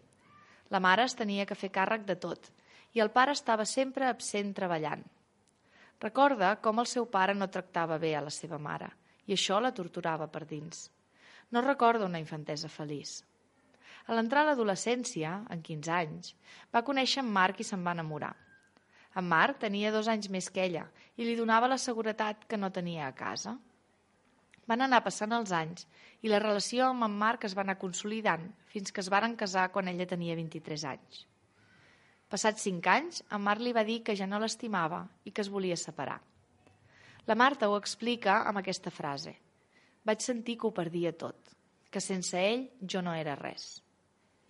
La 0.71 0.80
mare 0.80 1.04
es 1.09 1.16
tenia 1.16 1.47
que 1.47 1.59
fer 1.59 1.73
càrrec 1.73 2.04
de 2.09 2.16
tot 2.16 2.50
i 2.92 3.00
el 3.00 3.12
pare 3.12 3.32
estava 3.32 3.64
sempre 3.64 4.09
absent 4.09 4.52
treballant. 4.56 5.04
Recorda 6.00 6.56
com 6.61 6.80
el 6.82 6.88
seu 6.90 7.06
pare 7.09 7.35
no 7.35 7.49
tractava 7.49 7.97
bé 7.99 8.16
a 8.16 8.25
la 8.25 8.35
seva 8.42 8.61
mare– 8.61 8.92
i 9.26 9.35
això 9.37 9.59
la 9.61 9.73
torturava 9.76 10.29
per 10.29 10.45
dins. 10.47 10.88
No 11.52 11.62
recorda 11.64 12.09
una 12.09 12.21
infantesa 12.23 12.69
feliç. 12.69 13.21
A 14.07 14.17
l'entrar 14.17 14.43
a 14.43 14.50
l'adolescència, 14.50 15.35
en 15.55 15.61
15 15.62 15.93
anys, 15.97 16.33
va 16.75 16.85
conèixer 16.87 17.23
en 17.23 17.29
Marc 17.37 17.61
i 17.62 17.67
se'n 17.67 17.85
va 17.87 17.95
enamorar. 17.95 18.33
En 19.21 19.29
Marc 19.29 19.61
tenia 19.62 19.93
dos 19.93 20.09
anys 20.09 20.31
més 20.33 20.49
que 20.50 20.64
ella 20.64 20.87
i 21.17 21.26
li 21.26 21.37
donava 21.38 21.69
la 21.71 21.79
seguretat 21.79 22.47
que 22.49 22.59
no 22.59 22.73
tenia 22.73 23.07
a 23.07 23.14
casa. 23.14 23.59
Van 24.67 24.81
anar 24.87 25.02
passant 25.05 25.35
els 25.37 25.52
anys 25.52 25.87
i 26.23 26.33
la 26.33 26.41
relació 26.41 26.88
amb 26.88 27.05
en 27.07 27.21
Marc 27.25 27.45
es 27.45 27.55
va 27.59 27.64
anar 27.67 27.79
consolidant 27.83 28.49
fins 28.73 28.91
que 28.95 29.05
es 29.05 29.12
varen 29.12 29.37
casar 29.37 29.69
quan 29.75 29.91
ella 29.93 30.09
tenia 30.09 30.38
23 30.38 30.88
anys. 30.95 31.26
Passats 32.33 32.64
cinc 32.64 32.87
anys, 32.88 33.21
en 33.29 33.43
Marc 33.45 33.61
li 33.61 33.75
va 33.76 33.85
dir 33.85 34.00
que 34.07 34.17
ja 34.17 34.26
no 34.26 34.41
l'estimava 34.41 35.04
i 35.28 35.30
que 35.30 35.45
es 35.45 35.52
volia 35.52 35.76
separar. 35.76 36.23
La 37.26 37.37
Marta 37.39 37.69
ho 37.71 37.76
explica 37.78 38.41
amb 38.50 38.58
aquesta 38.58 38.91
frase. 38.91 39.37
Vaig 40.02 40.25
sentir 40.25 40.56
que 40.58 40.67
ho 40.67 40.75
perdia 40.75 41.13
tot, 41.15 41.52
que 41.91 42.00
sense 42.02 42.35
ell 42.35 42.65
jo 42.82 43.02
no 43.06 43.15
era 43.15 43.37
res. 43.39 43.76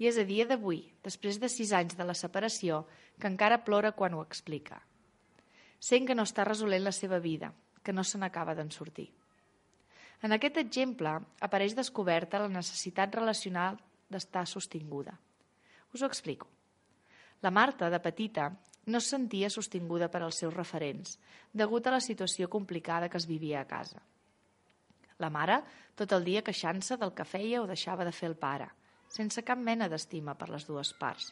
I 0.01 0.09
és 0.09 0.17
a 0.17 0.25
dia 0.25 0.47
d'avui, 0.49 0.81
després 1.05 1.37
de 1.39 1.51
sis 1.53 1.75
anys 1.77 1.99
de 1.99 2.07
la 2.09 2.17
separació, 2.17 2.87
que 3.21 3.29
encara 3.29 3.61
plora 3.67 3.93
quan 3.93 4.17
ho 4.17 4.23
explica. 4.25 4.81
Sent 5.79 6.09
que 6.09 6.17
no 6.17 6.25
està 6.25 6.47
resolent 6.49 6.87
la 6.87 6.95
seva 6.97 7.21
vida, 7.21 7.53
que 7.85 7.93
no 7.93 8.05
se 8.09 8.17
n'acaba 8.17 8.57
d'en 8.57 8.73
sortir. 8.73 9.11
En 10.23 10.33
aquest 10.33 10.57
exemple 10.63 11.13
apareix 11.45 11.77
descoberta 11.77 12.41
la 12.41 12.49
necessitat 12.49 13.15
relacional 13.21 13.77
d'estar 14.09 14.47
sostinguda. 14.47 15.19
Us 15.93 16.01
ho 16.01 16.09
explico. 16.09 16.49
La 17.43 17.51
Marta, 17.51 17.91
de 17.91 18.01
petita, 18.01 18.49
no 18.87 18.99
es 18.99 19.09
sentia 19.09 19.51
sostinguda 19.51 20.09
per 20.11 20.23
als 20.23 20.41
seus 20.43 20.55
referents, 20.55 21.19
degut 21.53 21.87
a 21.87 21.95
la 21.95 22.01
situació 22.01 22.49
complicada 22.51 23.09
que 23.09 23.21
es 23.21 23.27
vivia 23.27 23.61
a 23.61 23.69
casa. 23.69 24.03
La 25.19 25.31
mare, 25.31 25.61
tot 25.95 26.13
el 26.13 26.25
dia 26.25 26.43
queixant-se 26.43 26.99
del 26.99 27.15
que 27.15 27.29
feia 27.29 27.63
o 27.63 27.69
deixava 27.71 28.05
de 28.05 28.15
fer 28.17 28.33
el 28.33 28.37
pare, 28.37 28.67
sense 29.09 29.45
cap 29.47 29.59
mena 29.59 29.89
d'estima 29.89 30.35
per 30.35 30.49
les 30.51 30.67
dues 30.67 30.93
parts, 30.99 31.31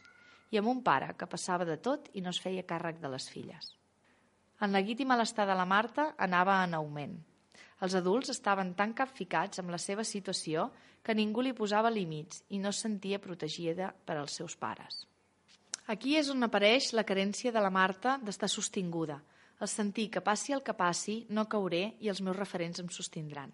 i 0.51 0.59
amb 0.59 0.71
un 0.71 0.81
pare 0.83 1.11
que 1.17 1.27
passava 1.27 1.67
de 1.67 1.77
tot 1.77 2.07
i 2.13 2.21
no 2.21 2.31
es 2.31 2.39
feia 2.39 2.67
càrrec 2.67 3.01
de 3.01 3.11
les 3.11 3.27
filles. 3.31 3.73
El 4.61 4.71
neguit 4.71 5.01
i 5.01 5.09
malestar 5.09 5.47
de 5.49 5.57
la 5.57 5.65
Marta 5.65 6.11
anava 6.17 6.61
en 6.63 6.75
augment. 6.77 7.17
Els 7.81 7.95
adults 7.97 8.29
estaven 8.29 8.75
tan 8.77 8.93
capficats 8.93 9.59
amb 9.59 9.73
la 9.73 9.79
seva 9.81 10.05
situació 10.05 10.69
que 11.01 11.15
ningú 11.17 11.41
li 11.41 11.55
posava 11.57 11.89
límits 11.89 12.43
i 12.49 12.59
no 12.61 12.69
es 12.69 12.83
sentia 12.85 13.19
protegida 13.19 13.89
per 14.05 14.19
als 14.21 14.37
seus 14.37 14.55
pares. 14.55 15.07
Aquí 15.91 16.13
és 16.15 16.29
on 16.31 16.45
apareix 16.45 16.93
la 16.95 17.03
carència 17.03 17.51
de 17.51 17.59
la 17.59 17.69
Marta 17.75 18.13
d'estar 18.23 18.47
sostinguda, 18.47 19.17
el 19.59 19.67
sentir 19.67 20.05
que 20.13 20.21
passi 20.23 20.53
el 20.55 20.61
que 20.63 20.75
passi, 20.77 21.15
no 21.35 21.49
cauré 21.51 21.81
i 21.99 22.07
els 22.07 22.21
meus 22.23 22.37
referents 22.37 22.79
em 22.79 22.87
sostindran. 22.95 23.51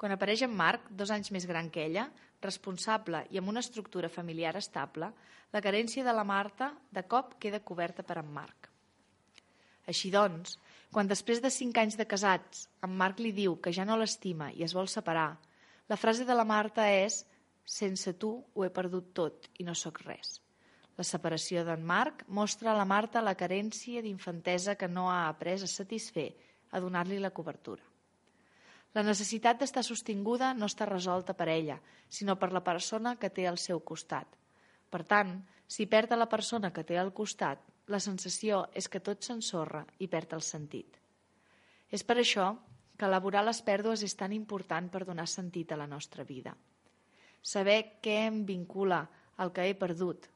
Quan 0.00 0.10
apareix 0.16 0.42
en 0.42 0.56
Marc, 0.56 0.88
dos 0.90 1.12
anys 1.14 1.30
més 1.30 1.46
gran 1.46 1.70
que 1.70 1.84
ella, 1.84 2.08
responsable 2.42 3.22
i 3.30 3.38
amb 3.38 3.52
una 3.54 3.62
estructura 3.62 4.10
familiar 4.10 4.56
estable, 4.58 5.12
la 5.54 5.62
carència 5.62 6.02
de 6.02 6.16
la 6.16 6.26
Marta 6.26 6.72
de 6.90 7.06
cop 7.06 7.38
queda 7.38 7.62
coberta 7.70 8.02
per 8.02 8.18
en 8.24 8.34
Marc. 8.40 8.66
Així 9.86 10.10
doncs, 10.10 10.58
quan 10.90 11.06
després 11.06 11.38
de 11.38 11.54
cinc 11.54 11.78
anys 11.78 11.94
de 12.00 12.10
casats 12.16 12.66
en 12.82 12.98
Marc 12.98 13.22
li 13.22 13.30
diu 13.36 13.60
que 13.62 13.70
ja 13.70 13.86
no 13.86 14.00
l'estima 14.00 14.50
i 14.50 14.66
es 14.66 14.74
vol 14.74 14.90
separar, 14.90 15.36
la 15.86 16.02
frase 16.02 16.26
de 16.26 16.34
la 16.34 16.50
Marta 16.56 16.90
és 16.90 17.22
«sense 17.62 18.18
tu 18.18 18.40
ho 18.42 18.66
he 18.66 18.74
perdut 18.74 19.14
tot 19.14 19.52
i 19.58 19.70
no 19.70 19.78
sóc 19.78 20.02
res». 20.10 20.40
La 21.00 21.04
separació 21.08 21.62
d'en 21.64 21.80
Marc 21.80 22.26
mostra 22.28 22.74
a 22.74 22.76
la 22.76 22.84
Marta 22.84 23.22
la 23.24 23.32
carència 23.32 24.02
d'infantesa 24.04 24.74
que 24.76 24.88
no 24.88 25.06
ha 25.08 25.30
après 25.30 25.56
a 25.56 25.68
satisfer, 25.72 26.26
a 26.76 26.80
donar-li 26.84 27.16
la 27.22 27.30
cobertura. 27.32 27.86
La 28.92 29.04
necessitat 29.06 29.62
d'estar 29.62 29.80
sostinguda 29.86 30.50
no 30.52 30.66
està 30.68 30.84
resolta 30.84 31.32
per 31.38 31.46
ella, 31.48 31.78
sinó 32.08 32.34
per 32.36 32.50
la 32.52 32.60
persona 32.66 33.14
que 33.16 33.30
té 33.32 33.46
al 33.48 33.56
seu 33.62 33.80
costat. 33.80 34.28
Per 34.92 35.00
tant, 35.08 35.30
si 35.64 35.86
perd 35.86 36.12
a 36.12 36.18
la 36.18 36.26
persona 36.28 36.68
que 36.74 36.84
té 36.84 36.98
al 37.00 37.14
costat, 37.16 37.62
la 37.88 38.00
sensació 38.02 38.66
és 38.76 38.88
que 38.92 39.00
tot 39.00 39.24
s'ensorra 39.24 39.86
i 40.04 40.08
perd 40.10 40.34
el 40.36 40.44
sentit. 40.44 40.98
És 41.88 42.04
per 42.04 42.18
això 42.20 42.50
que 42.98 43.08
elaborar 43.08 43.46
les 43.46 43.62
pèrdues 43.64 44.04
és 44.04 44.16
tan 44.20 44.34
important 44.36 44.92
per 44.92 45.06
donar 45.08 45.26
sentit 45.32 45.72
a 45.72 45.80
la 45.80 45.88
nostra 45.88 46.28
vida. 46.28 46.52
Saber 47.40 47.78
què 48.04 48.18
em 48.26 48.44
vincula 48.44 49.00
al 49.40 49.54
que 49.56 49.64
he 49.64 49.72
perdut, 49.72 50.28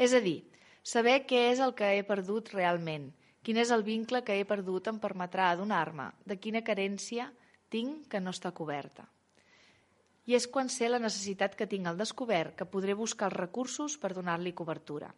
és 0.00 0.14
a 0.16 0.20
dir, 0.24 0.38
saber 0.80 1.18
què 1.28 1.50
és 1.50 1.60
el 1.60 1.74
que 1.76 1.90
he 1.92 2.04
perdut 2.08 2.54
realment, 2.54 3.10
quin 3.44 3.58
és 3.60 3.72
el 3.74 3.84
vincle 3.84 4.22
que 4.24 4.38
he 4.40 4.46
perdut 4.48 4.88
em 4.88 4.98
permetrà 5.02 5.50
adonar-me 5.52 6.06
de 6.30 6.36
quina 6.40 6.64
carència 6.64 7.26
tinc 7.74 8.06
que 8.12 8.20
no 8.20 8.32
està 8.32 8.52
coberta. 8.56 9.04
I 10.24 10.36
és 10.38 10.46
quan 10.54 10.72
sé 10.72 10.88
la 10.88 11.02
necessitat 11.02 11.56
que 11.58 11.68
tinc 11.68 11.88
al 11.90 12.00
descobert 12.00 12.56
que 12.56 12.68
podré 12.72 12.96
buscar 12.96 13.28
els 13.28 13.36
recursos 13.36 13.98
per 14.00 14.14
donar-li 14.16 14.56
cobertura. 14.56 15.12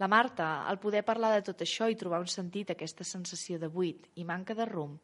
La 0.00 0.08
Marta, 0.08 0.64
al 0.72 0.80
poder 0.80 1.04
parlar 1.04 1.34
de 1.36 1.44
tot 1.50 1.60
això 1.64 1.88
i 1.92 1.98
trobar 2.00 2.20
un 2.24 2.32
sentit 2.32 2.70
a 2.72 2.76
aquesta 2.78 3.04
sensació 3.04 3.60
de 3.60 3.68
buit 3.68 4.08
i 4.16 4.24
manca 4.24 4.56
de 4.56 4.66
rumb, 4.72 4.98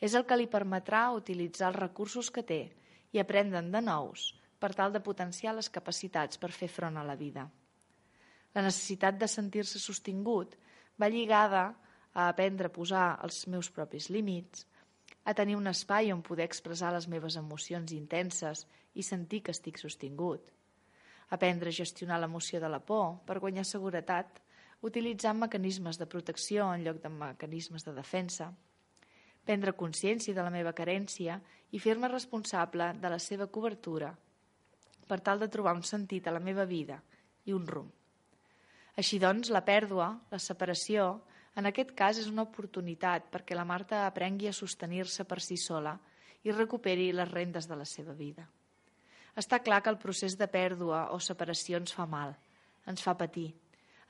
és 0.00 0.14
el 0.14 0.28
que 0.28 0.36
li 0.36 0.50
permetrà 0.52 1.06
utilitzar 1.16 1.72
els 1.72 1.80
recursos 1.80 2.30
que 2.30 2.44
té 2.44 2.62
i 3.12 3.24
aprendre'n 3.24 3.72
de 3.72 3.80
nous 3.80 4.32
per 4.60 4.74
tal 4.76 4.92
de 4.92 5.00
potenciar 5.00 5.56
les 5.56 5.70
capacitats 5.70 6.40
per 6.40 6.52
fer 6.52 6.68
front 6.68 7.00
a 7.00 7.04
la 7.08 7.16
vida. 7.16 7.48
La 8.54 8.62
necessitat 8.62 9.18
de 9.18 9.28
sentir-se 9.28 9.80
sostingut 9.82 10.54
va 11.00 11.10
lligada 11.10 11.64
a 12.14 12.28
aprendre 12.28 12.70
a 12.70 12.74
posar 12.74 13.06
els 13.26 13.46
meus 13.50 13.70
propis 13.74 14.08
límits, 14.14 14.66
a 15.24 15.34
tenir 15.34 15.56
un 15.56 15.66
espai 15.66 16.12
on 16.12 16.22
poder 16.22 16.46
expressar 16.46 16.92
les 16.94 17.08
meves 17.08 17.36
emocions 17.40 17.92
intenses 17.96 18.66
i 18.94 19.02
sentir 19.02 19.42
que 19.42 19.54
estic 19.54 19.80
sostingut, 19.80 20.52
aprendre 21.34 21.72
a 21.72 21.78
gestionar 21.78 22.20
l'emoció 22.20 22.60
de 22.60 22.70
la 22.70 22.78
por 22.78 23.24
per 23.26 23.40
guanyar 23.40 23.64
seguretat 23.66 24.38
utilitzant 24.84 25.40
mecanismes 25.40 25.98
de 25.98 26.06
protecció 26.06 26.68
en 26.74 26.84
lloc 26.84 27.00
de 27.02 27.10
mecanismes 27.10 27.86
de 27.88 27.96
defensa, 27.96 28.52
prendre 29.44 29.74
consciència 29.76 30.36
de 30.36 30.44
la 30.44 30.52
meva 30.52 30.76
carència 30.76 31.40
i 31.72 31.80
fer-me 31.80 32.08
responsable 32.12 32.92
de 33.00 33.10
la 33.10 33.18
seva 33.18 33.48
cobertura 33.48 34.14
per 35.08 35.20
tal 35.20 35.40
de 35.40 35.50
trobar 35.52 35.74
un 35.76 35.84
sentit 35.84 36.28
a 36.28 36.32
la 36.32 36.40
meva 36.40 36.64
vida 36.68 37.00
i 37.44 37.52
un 37.52 37.66
rumb. 37.66 38.03
Així 38.96 39.18
doncs, 39.18 39.50
la 39.50 39.64
pèrdua, 39.66 40.12
la 40.30 40.38
separació, 40.38 41.22
en 41.58 41.66
aquest 41.70 41.92
cas 41.98 42.18
és 42.18 42.28
una 42.30 42.44
oportunitat 42.46 43.26
perquè 43.30 43.56
la 43.58 43.66
Marta 43.66 44.04
aprengui 44.06 44.48
a 44.50 44.54
sostenir-se 44.54 45.26
per 45.26 45.40
si 45.42 45.56
sola 45.58 45.96
i 46.44 46.52
recuperi 46.52 47.10
les 47.12 47.30
rendes 47.30 47.66
de 47.70 47.78
la 47.78 47.86
seva 47.86 48.14
vida. 48.14 48.46
Està 49.34 49.58
clar 49.66 49.80
que 49.82 49.90
el 49.90 49.98
procés 49.98 50.36
de 50.38 50.46
pèrdua 50.46 51.08
o 51.14 51.18
separació 51.18 51.80
ens 51.82 51.94
fa 51.94 52.06
mal, 52.06 52.36
ens 52.86 53.02
fa 53.02 53.16
patir. 53.18 53.48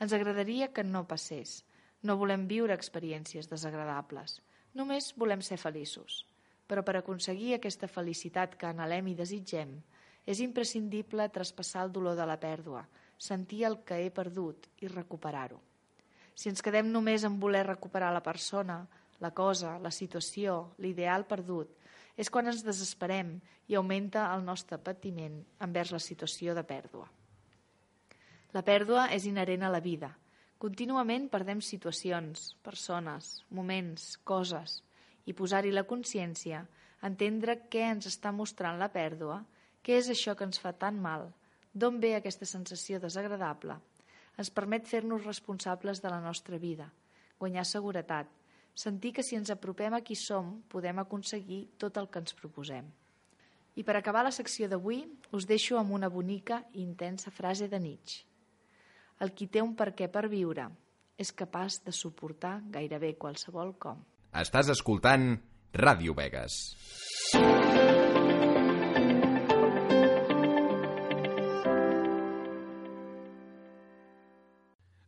Ens 0.01 0.12
agradaria 0.12 0.68
que 0.73 0.85
no 0.85 1.07
passés. 1.09 1.62
No 2.03 2.18
volem 2.20 2.44
viure 2.51 2.77
experiències 2.77 3.49
desagradables. 3.49 4.40
Només 4.75 5.14
volem 5.16 5.40
ser 5.40 5.57
feliços. 5.57 6.25
Però 6.68 6.83
per 6.85 6.99
aconseguir 6.99 7.55
aquesta 7.55 7.88
felicitat 7.88 8.59
que 8.61 8.68
anhelem 8.68 9.09
i 9.12 9.16
desitgem, 9.16 9.79
és 10.27 10.40
imprescindible 10.44 11.29
traspassar 11.33 11.87
el 11.87 11.92
dolor 11.92 12.16
de 12.16 12.27
la 12.29 12.37
pèrdua, 12.40 12.85
sentir 13.24 13.64
el 13.68 13.78
que 13.88 14.02
he 14.04 14.10
perdut 14.12 14.68
i 14.84 14.90
recuperar-ho. 14.92 15.60
Si 16.34 16.50
ens 16.50 16.62
quedem 16.66 16.90
només 16.92 17.24
en 17.24 17.38
voler 17.40 17.64
recuperar 17.66 18.10
la 18.12 18.22
persona, 18.22 18.82
la 19.22 19.30
cosa, 19.30 19.78
la 19.78 19.92
situació, 19.94 20.74
l'ideal 20.82 21.24
perdut, 21.30 21.70
és 22.16 22.30
quan 22.30 22.50
ens 22.50 22.62
desesperem 22.66 23.37
i 23.70 23.78
augmenta 23.78 24.26
el 24.34 24.44
nostre 24.44 24.78
patiment 24.78 25.40
envers 25.66 25.94
la 25.94 26.02
situació 26.02 26.54
de 26.54 26.64
pèrdua. 26.66 27.06
La 28.54 28.62
pèrdua 28.62 29.08
és 29.14 29.24
inherent 29.26 29.64
a 29.66 29.72
la 29.72 29.80
vida. 29.82 30.12
Contínuament 30.62 31.26
perdem 31.32 31.60
situacions, 31.64 32.52
persones, 32.62 33.40
moments, 33.50 34.14
coses, 34.22 34.82
i 35.26 35.34
posar-hi 35.34 35.72
la 35.74 35.87
consciència, 35.88 36.62
entendre 37.02 37.56
què 37.72 37.82
ens 37.90 38.06
està 38.10 38.30
mostrant 38.32 38.78
la 38.78 38.90
pèrdua, 38.94 39.40
què 39.82 39.98
és 39.98 40.10
això 40.12 40.37
que 40.38 40.46
ens 40.46 40.60
fa 40.62 40.72
tan 40.72 41.00
mal, 41.02 41.26
d'on 41.74 41.98
ve 42.00 42.14
aquesta 42.16 42.46
sensació 42.46 43.00
desagradable, 43.02 43.76
ens 44.38 44.50
permet 44.50 44.87
fer-nos 44.87 45.26
responsables 45.26 46.00
de 46.02 46.10
la 46.10 46.20
nostra 46.22 46.58
vida, 46.58 46.88
guanyar 47.38 47.66
seguretat, 47.66 48.30
sentir 48.74 49.12
que 49.14 49.22
si 49.22 49.37
ens 49.38 49.50
apropem 49.50 49.94
a 49.94 50.02
qui 50.02 50.16
som 50.18 50.60
podem 50.70 50.98
aconseguir 51.02 51.64
tot 51.78 51.98
el 51.98 52.08
que 52.10 52.22
ens 52.22 52.34
proposem. 52.34 52.87
I 53.74 53.82
per 53.82 53.96
acabar 53.98 54.22
la 54.26 54.34
secció 54.34 54.68
d'avui 54.70 55.02
us 55.34 55.46
deixo 55.50 55.78
amb 55.78 55.94
una 55.94 56.10
bonica 56.10 56.62
i 56.74 56.82
intensa 56.82 57.30
frase 57.34 57.68
de 57.68 57.80
Nietzsche. 57.82 58.22
El 59.22 59.34
qui 59.34 59.46
té 59.46 59.62
un 59.62 59.74
perquè 59.78 60.10
per 60.10 60.26
viure 60.30 60.68
és 61.18 61.30
capaç 61.32 61.80
de 61.87 61.94
suportar 61.94 62.60
gairebé 62.74 63.14
qualsevol 63.18 63.74
com. 63.78 64.02
Estàs 64.34 64.70
escoltant 64.74 65.37
Ràdio 65.74 66.14
Vegas. 66.18 67.93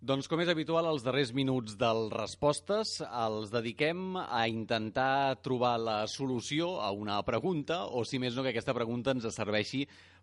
Doncs 0.07 0.29
com 0.31 0.38
és 0.38 0.47
habitual, 0.53 0.87
els 0.87 1.03
darrers 1.03 1.33
minuts 1.35 1.75
dels 1.81 2.12
respostes 2.12 2.92
els 3.03 3.51
dediquem 3.51 4.14
a 4.21 4.45
intentar 4.47 5.35
trobar 5.42 5.73
la 5.83 5.97
solució 6.07 6.77
a 6.79 6.92
una 6.95 7.16
pregunta 7.27 7.81
o, 7.90 8.05
si 8.07 8.21
més 8.23 8.37
no, 8.37 8.45
que 8.47 8.53
aquesta 8.53 8.75
pregunta 8.77 9.11
ens 9.16 9.27
serveixi 9.35 9.81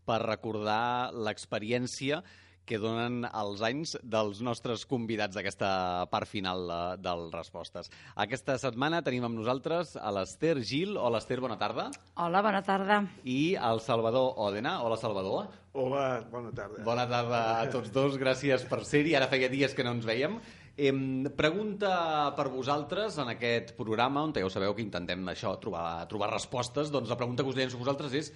per 0.08 0.22
recordar 0.24 1.12
l'experiència 1.12 2.22
que 2.65 2.80
donen 2.80 3.23
els 3.28 3.62
anys 3.65 3.97
dels 4.04 4.39
nostres 4.45 4.86
convidats 4.89 5.36
d'aquesta 5.36 5.69
part 6.12 6.30
final 6.30 6.65
de, 6.67 6.80
eh, 6.93 7.02
del 7.04 7.30
Respostes. 7.34 7.91
Aquesta 8.15 8.58
setmana 8.62 9.04
tenim 9.04 9.26
amb 9.28 9.38
nosaltres 9.39 9.95
a 9.97 10.12
l'Ester 10.12 10.56
Gil. 10.63 10.97
Hola, 10.97 11.19
Ester, 11.19 11.39
bona 11.39 11.58
tarda. 11.58 11.89
Hola, 12.15 12.41
bona 12.41 12.63
tarda. 12.63 13.04
I 13.23 13.56
al 13.56 13.82
Salvador 13.82 14.34
Òdena. 14.38 14.82
Hola, 14.82 14.97
Salvador. 14.97 15.47
Hola, 15.73 16.23
bona 16.32 16.52
tarda. 16.52 16.84
Bona 16.84 17.08
tarda 17.10 17.62
a 17.62 17.69
tots 17.69 17.91
dos, 17.91 18.17
gràcies 18.17 18.63
per 18.69 18.84
ser-hi. 18.86 19.15
Ara 19.15 19.28
feia 19.28 19.49
dies 19.49 19.73
que 19.73 19.84
no 19.84 19.91
ens 19.97 20.06
veiem. 20.06 20.39
Eh, 20.76 20.93
pregunta 21.38 22.34
per 22.34 22.47
vosaltres 22.49 23.19
en 23.21 23.30
aquest 23.30 23.76
programa, 23.78 24.23
on 24.23 24.34
ja 24.34 24.45
ho 24.45 24.49
sabeu 24.49 24.73
que 24.73 24.82
intentem 24.82 25.21
això, 25.30 25.60
trobar, 25.62 26.08
trobar 26.10 26.32
respostes. 26.32 26.89
Doncs 26.89 27.10
la 27.10 27.17
pregunta 27.17 27.43
que 27.43 27.49
us 27.49 27.56
llenço 27.56 27.78
a 27.78 27.84
vosaltres 27.84 28.13
és 28.13 28.32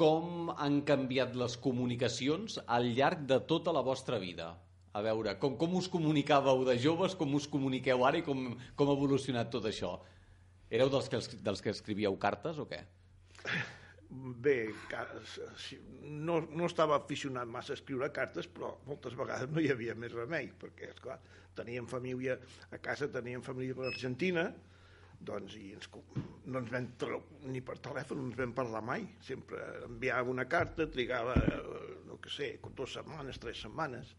com 0.00 0.50
han 0.58 0.80
canviat 0.88 1.36
les 1.38 1.56
comunicacions 1.62 2.58
al 2.66 2.90
llarg 2.96 3.26
de 3.30 3.38
tota 3.50 3.74
la 3.74 3.82
vostra 3.86 4.18
vida? 4.22 4.50
A 4.94 5.02
veure, 5.02 5.36
com, 5.42 5.56
com 5.58 5.78
us 5.78 5.88
comunicàveu 5.90 6.64
de 6.66 6.76
joves, 6.78 7.14
com 7.18 7.32
us 7.34 7.46
comuniqueu 7.50 8.04
ara 8.06 8.20
i 8.20 8.26
com, 8.26 8.52
com 8.78 8.90
ha 8.90 8.98
evolucionat 8.98 9.50
tot 9.50 9.66
això? 9.70 9.96
Éreu 10.70 10.90
dels 10.90 11.10
que, 11.10 11.22
dels 11.46 11.62
que 11.62 11.72
escrivíeu 11.74 12.14
cartes 12.22 12.60
o 12.62 12.66
què? 12.70 12.80
Bé, 14.44 14.58
no, 16.06 16.38
no 16.46 16.68
estava 16.68 16.98
aficionat 17.00 17.50
massa 17.50 17.74
a 17.74 17.78
escriure 17.78 18.10
cartes, 18.14 18.46
però 18.46 18.76
moltes 18.86 19.16
vegades 19.18 19.50
no 19.50 19.62
hi 19.62 19.72
havia 19.72 19.96
més 19.98 20.14
remei, 20.14 20.52
perquè, 20.60 20.92
esclar, 20.94 21.18
teníem 21.58 21.88
família, 21.90 22.38
a 22.70 22.78
casa 22.82 23.10
teníem 23.10 23.42
família 23.42 23.74
per 23.74 23.88
Argentina, 23.90 24.46
doncs, 25.26 25.56
i 25.60 25.72
ens, 25.76 25.88
no 26.46 26.60
ens 26.60 26.70
vam, 26.72 26.88
ni 27.50 27.62
per 27.64 27.78
telèfon 27.84 28.20
no 28.20 28.28
ens 28.30 28.38
vam 28.38 28.54
parlar 28.56 28.82
mai. 28.84 29.06
Sempre 29.24 29.62
enviava 29.88 30.32
una 30.32 30.46
carta, 30.50 30.88
trigava, 30.90 31.34
eh, 31.40 31.98
no 32.08 32.20
que 32.22 32.32
sé, 32.32 32.54
dues 32.76 32.96
setmanes, 32.98 33.40
tres 33.42 33.64
setmanes, 33.66 34.14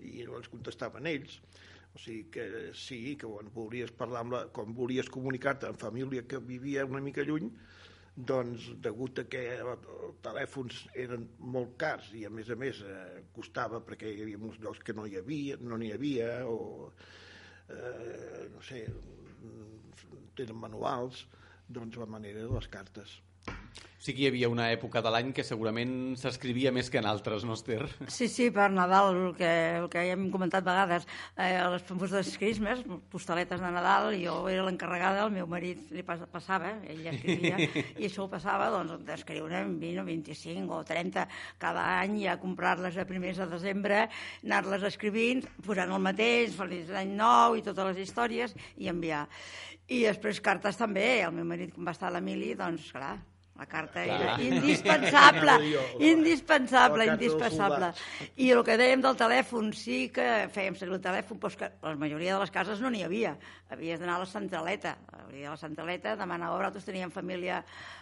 i 0.00 0.20
llavors 0.22 0.50
contestaven 0.52 1.08
ells. 1.10 1.40
O 1.90 1.98
sigui 1.98 2.28
que 2.30 2.46
sí, 2.78 3.16
que 3.18 3.26
quan 3.26 3.50
volies 3.54 3.90
parlar 3.98 4.24
amb 4.24 4.34
la, 4.36 4.44
quan 4.54 4.74
volies 4.76 5.10
comunicar-te 5.10 5.66
amb 5.66 5.80
família 5.80 6.22
que 6.28 6.38
vivia 6.38 6.86
una 6.86 7.02
mica 7.02 7.24
lluny, 7.26 7.50
doncs 8.30 8.66
degut 8.84 9.20
a 9.22 9.24
que 9.30 9.40
els 9.58 9.88
telèfons 10.24 10.84
eren 10.98 11.26
molt 11.54 11.76
cars 11.80 12.10
i 12.18 12.24
a 12.26 12.30
més 12.30 12.50
a 12.50 12.56
més 12.58 12.82
eh, 12.84 13.22
costava 13.34 13.80
perquè 13.86 14.10
hi 14.10 14.22
havia 14.24 14.40
molts 14.42 14.60
llocs 14.62 14.82
que 14.86 14.94
no 14.96 15.06
hi 15.06 15.16
havia, 15.20 15.56
no 15.62 15.78
n'hi 15.80 15.92
havia 15.94 16.30
o 16.50 16.90
eh, 17.70 18.48
no 18.52 18.62
sé, 18.66 18.84
tenen 20.38 20.58
manuals, 20.60 21.24
doncs 21.68 21.98
la 22.00 22.08
manera 22.10 22.46
de 22.46 22.52
les 22.54 22.68
cartes. 22.72 23.18
Sí 24.00 24.14
que 24.16 24.22
hi 24.22 24.28
havia 24.30 24.48
una 24.48 24.70
època 24.72 25.02
de 25.04 25.10
l'any 25.12 25.28
que 25.36 25.42
segurament 25.44 25.90
s'escrivia 26.16 26.70
més 26.72 26.88
que 26.88 26.96
en 27.02 27.04
altres, 27.04 27.42
no, 27.44 27.52
Esther? 27.52 27.82
Sí, 28.08 28.30
sí, 28.32 28.46
per 28.48 28.70
Nadal, 28.72 29.10
el 29.12 29.34
que, 29.36 29.50
el 29.76 29.88
que 29.92 30.04
hem 30.08 30.22
comentat 30.32 30.64
vegades, 30.64 31.04
eh, 31.36 31.58
les 31.74 31.84
famoses 31.84 32.30
crismes, 32.40 32.80
postaletes 33.12 33.60
de 33.60 33.72
Nadal, 33.74 34.08
jo 34.22 34.38
era 34.48 34.64
l'encarregada, 34.64 35.26
el 35.26 35.34
meu 35.34 35.44
marit 35.52 35.92
li 35.92 36.00
passava, 36.08 36.72
ell 36.88 37.10
escrivia, 37.12 37.60
i 38.00 38.08
això 38.08 38.24
ho 38.24 38.30
passava, 38.32 38.70
doncs, 38.72 39.04
d'escriure 39.04 39.60
20 39.68 40.00
o 40.00 40.08
25 40.08 40.78
o 40.78 40.82
30 40.88 41.26
cada 41.60 41.84
any, 41.98 42.22
ja 42.24 42.40
comprar-les 42.40 42.96
a 42.96 43.04
primers 43.04 43.42
de 43.44 43.50
desembre, 43.52 44.06
anar-les 44.40 44.88
escrivint, 44.88 45.44
posant 45.66 45.92
el 45.92 46.00
mateix, 46.08 46.56
feliç 46.56 46.88
any 46.96 47.12
nou 47.20 47.60
i 47.60 47.66
totes 47.68 47.92
les 47.92 48.06
històries, 48.08 48.56
i 48.80 48.88
enviar. 48.88 49.26
I 49.92 50.06
després 50.06 50.40
cartes 50.40 50.80
també, 50.80 51.18
el 51.20 51.36
meu 51.36 51.44
marit, 51.44 51.76
quan 51.76 51.84
va 51.84 51.92
estar 51.92 52.08
a 52.08 52.16
l'Emili, 52.16 52.56
doncs, 52.56 52.94
clar, 52.96 53.18
la 53.60 53.66
carta 53.66 54.04
Clar. 54.04 54.20
era 54.20 54.42
indispensable, 54.50 55.52
indispensable, 55.98 57.06
indispensable. 57.12 57.92
I 58.40 58.50
el 58.56 58.62
que 58.64 58.78
dèiem 58.80 59.04
del 59.04 59.18
telèfon, 59.20 59.68
sí 59.76 60.06
que 60.14 60.26
fèiem 60.54 60.78
servir 60.80 60.96
el 60.96 61.04
telèfon, 61.04 61.40
però 61.42 61.52
que 61.60 61.68
la 61.84 61.92
majoria 62.00 62.38
de 62.38 62.40
les 62.40 62.54
cases 62.54 62.80
no 62.80 62.88
n'hi 62.92 63.04
havia. 63.04 63.34
Havies 63.70 64.00
d'anar 64.00 64.16
a 64.16 64.24
la 64.24 64.30
centraleta. 64.30 64.96
Hauria 65.30 65.46
a 65.46 65.54
la 65.54 65.62
centraleta, 65.62 66.16
demanar 66.18 66.48
obra, 66.50 66.66
nosaltres 66.66 66.88
teníem 66.88 67.10
família 67.14 67.60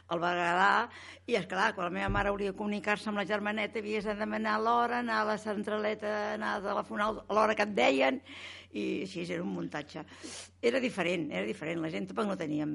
al 0.09 0.21
Berguedà, 0.23 0.89
i 1.29 1.35
és 1.37 1.45
clar, 1.51 1.75
quan 1.77 1.91
la 1.91 1.93
meva 1.93 2.09
mare 2.09 2.31
hauria 2.33 2.55
de 2.55 2.57
comunicar-se 2.57 3.11
amb 3.11 3.21
la 3.21 3.27
germaneta, 3.29 3.83
havies 3.83 4.09
de 4.09 4.15
demanar 4.17 4.55
l'hora, 4.65 5.03
anar 5.03 5.19
a 5.21 5.27
la 5.35 5.37
centraleta, 5.43 6.15
anar 6.39 6.55
a 6.57 6.63
telefonar 6.65 7.11
l'hora 7.29 7.57
que 7.59 7.67
et 7.69 7.75
deien, 7.77 8.23
i 8.73 8.87
així 9.05 9.27
era 9.27 9.45
un 9.45 9.53
muntatge. 9.59 10.07
Era 10.71 10.81
diferent, 10.81 11.29
era 11.29 11.45
diferent. 11.45 11.83
La 11.85 11.93
gent 11.93 12.09
tampoc 12.09 12.31
no 12.31 12.37
teníem, 12.41 12.75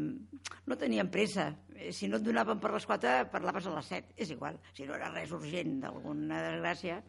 no 0.69 0.77
teníem 0.77 1.09
pressa. 1.13 1.49
Eh, 1.73 1.89
si 1.89 2.09
no 2.09 2.21
et 2.21 2.25
donaven 2.25 2.61
per 2.61 2.75
les 2.77 2.85
4, 2.89 3.27
parlaves 3.33 3.65
a 3.69 3.73
les 3.73 3.89
7. 3.89 4.17
És 4.21 4.33
igual. 4.37 4.61
Si 4.77 4.85
no 4.85 4.93
era 4.97 5.09
res 5.13 5.33
urgent 5.33 5.79
d'alguna 5.81 6.41
desgràcia, 6.45 7.01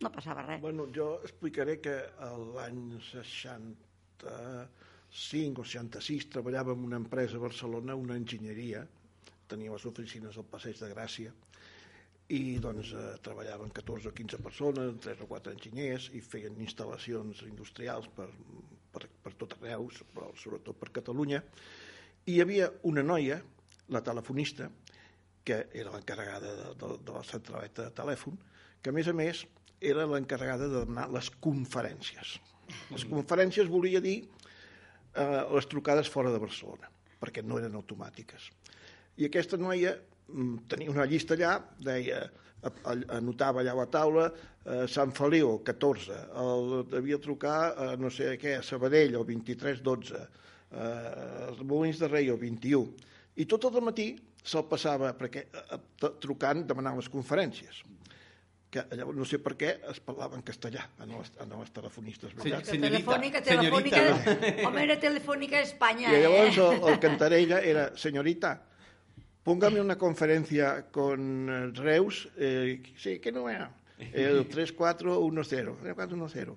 no 0.00 0.12
passava 0.12 0.44
res. 0.44 0.60
Bueno, 0.60 0.88
jo 0.92 1.14
explicaré 1.24 1.80
que 1.80 1.96
l'any 2.56 2.84
65 5.12 5.60
o 5.60 5.64
66 5.64 6.28
treballava 6.32 6.72
en 6.72 6.84
una 6.84 6.96
empresa 6.96 7.36
a 7.36 7.44
Barcelona, 7.44 7.94
una 7.94 8.16
enginyeria, 8.16 8.86
tenia 9.48 9.72
les 9.72 9.84
oficines 9.84 10.38
al 10.40 10.48
Passeig 10.48 10.78
de 10.80 10.88
Gràcia, 10.94 11.32
i 12.32 12.56
doncs 12.64 12.94
eh, 12.96 13.08
treballaven 13.24 13.72
14 13.76 14.08
o 14.08 14.12
15 14.16 14.40
persones, 14.40 14.94
3 15.04 15.24
o 15.24 15.28
4 15.28 15.52
enginyers 15.52 16.08
i 16.16 16.22
feien 16.24 16.56
instal·lacions 16.64 17.42
industrials 17.44 18.08
per, 18.16 18.30
per, 18.94 19.04
per 19.24 19.34
tot 19.36 19.58
arreu, 19.58 19.90
però 20.14 20.30
sobretot 20.38 20.78
per 20.80 20.88
Catalunya. 21.00 21.42
I 22.24 22.38
hi 22.38 22.40
havia 22.40 22.70
una 22.88 23.04
noia, 23.04 23.42
la 23.92 24.00
telefonista, 24.00 24.70
que 25.44 25.66
era 25.74 25.92
l'encarregada 25.92 26.54
de, 26.56 26.70
de, 26.80 26.96
de 27.04 27.16
la 27.18 27.24
centraleta 27.26 27.88
de 27.88 27.96
telèfon, 27.98 28.38
que 28.80 28.90
a 28.90 28.96
més 28.96 29.10
a 29.10 29.16
més 29.16 29.44
era 29.82 30.06
l'encarregada 30.06 30.70
de 30.70 30.86
donar 30.86 31.08
les 31.12 31.28
conferències. 31.42 32.38
Les 32.94 33.04
conferències 33.10 33.68
volia 33.68 34.00
dir 34.00 34.22
eh, 35.14 35.42
les 35.54 35.68
trucades 35.70 36.10
fora 36.10 36.32
de 36.32 36.40
Barcelona, 36.42 36.90
perquè 37.20 37.44
no 37.44 37.58
eren 37.60 37.76
automàtiques. 37.78 38.48
I 39.20 39.28
aquesta 39.28 39.58
noia 39.60 39.94
mm, 39.96 40.64
tenia 40.72 40.92
una 40.92 41.06
llista 41.08 41.36
allà, 41.36 41.58
deia, 41.82 42.22
anotava 43.10 43.60
allà 43.60 43.72
a 43.74 43.80
la 43.80 43.88
taula 43.90 44.26
eh, 44.30 44.84
Sant 44.88 45.12
Feliu, 45.16 45.56
14, 45.66 46.18
el, 46.42 46.76
devia 46.92 47.18
trucar 47.22 47.56
a 47.74 47.88
no 47.98 48.10
sé 48.10 48.36
què, 48.40 48.58
a 48.58 48.66
Sabadell, 48.66 49.16
el 49.18 49.26
2312, 49.26 50.26
eh, 50.70 50.90
els 51.48 51.64
Molins 51.66 52.02
de 52.02 52.10
Rei, 52.12 52.30
el 52.30 52.38
21. 52.40 53.10
I 53.42 53.48
tot 53.50 53.66
el 53.70 53.82
matí 53.82 54.12
se'l 54.42 54.68
passava 54.70 55.12
perquè, 55.18 55.48
eh, 55.48 55.66
eh, 55.78 56.14
trucant, 56.22 56.64
demanant 56.68 56.98
les 57.00 57.10
conferències 57.10 57.82
que 58.72 58.82
llavors 58.96 59.18
no 59.20 59.26
sé 59.28 59.36
per 59.44 59.52
què 59.60 59.70
es 59.92 59.98
parlava 60.00 60.38
en 60.38 60.42
castellà 60.46 60.86
en 61.04 61.10
les, 61.12 61.30
en 61.44 61.50
les 61.60 61.72
telefonistes. 61.76 62.32
Sí. 62.40 62.52
Señorita, 62.64 62.72
telefònica, 62.72 63.42
telefònica, 63.44 64.00
señorita. 64.00 64.68
home, 64.68 64.84
era 64.86 64.96
telefònica 65.02 65.58
a 65.58 65.66
Espanya, 65.66 66.08
Y 66.08 66.22
llavors 66.22 66.56
eh? 66.56 66.68
el, 66.70 66.88
el 66.94 66.98
cantarella 67.02 67.60
era, 67.60 67.90
señorita, 67.96 68.62
póngame 69.44 69.80
una 69.80 69.98
conferencia 69.98 70.86
con 70.90 71.48
eh, 71.50 71.66
Reus, 71.82 72.28
eh, 72.38 72.82
sí, 72.96 73.18
¿qué 73.18 73.30
número? 73.30 73.68
El 73.98 74.48
3410, 74.48 75.78
3410. 75.82 76.56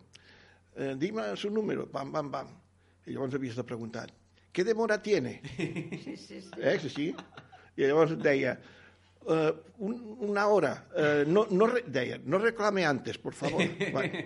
Eh, 0.77 0.95
dime 0.97 1.35
su 1.35 1.49
número, 1.49 1.89
pam, 1.91 2.11
pam, 2.11 2.31
pam. 2.31 2.47
I 3.05 3.11
llavors 3.11 3.35
havies 3.35 3.55
de 3.55 3.63
preguntar, 3.63 4.09
¿qué 4.51 4.63
demora 4.63 5.01
tiene? 5.01 5.41
Sí, 5.57 6.17
sí, 6.17 6.41
sí. 6.41 6.49
Eh, 6.57 6.79
sí, 6.81 6.89
sí. 6.89 7.15
I 7.75 7.85
llavors 7.85 8.15
deia, 8.17 8.55
uh, 9.25 9.51
un, 9.85 9.95
una 10.29 10.47
hora, 10.47 10.73
uh, 10.95 11.23
no, 11.29 11.45
no, 11.51 11.67
re, 11.71 11.83
deia, 11.87 12.19
no 12.23 12.39
reclame 12.41 12.85
antes, 12.85 13.17
por 13.17 13.33
favor. 13.33 13.63
bueno, 13.95 14.21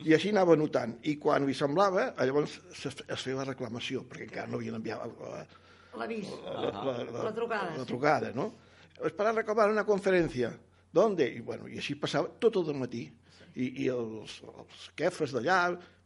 I 0.00 0.14
així 0.16 0.30
anava 0.32 0.56
notant. 0.56 0.96
I 1.04 1.18
quan 1.20 1.44
li 1.44 1.54
semblava, 1.56 2.10
llavors 2.24 2.56
es, 2.72 2.86
es 2.88 3.20
feia 3.20 3.36
la 3.36 3.46
reclamació, 3.50 4.06
perquè 4.08 4.28
encara 4.30 4.48
no 4.48 4.60
havien 4.60 4.78
enviat 4.78 5.04
la, 5.04 5.44
L'avís. 6.00 6.30
la, 6.46 6.70
la, 6.70 6.96
la, 7.04 7.24
La 7.26 7.32
trucada, 7.36 7.76
La 7.76 7.86
trucada, 7.88 8.32
no? 8.32 8.50
Es 9.04 9.12
para 9.16 9.32
reclamar 9.32 9.70
una 9.70 9.84
conferència. 9.84 10.52
¿Dónde? 10.92 11.28
I, 11.28 11.40
bueno, 11.44 11.68
i 11.68 11.78
així 11.78 11.94
passava 12.00 12.32
tot 12.42 12.56
el 12.64 12.74
matí. 12.80 13.04
I, 13.54 13.66
i 13.84 13.88
els, 13.92 14.40
els 14.46 14.88
quefres 14.98 15.34
d'allà, 15.34 15.60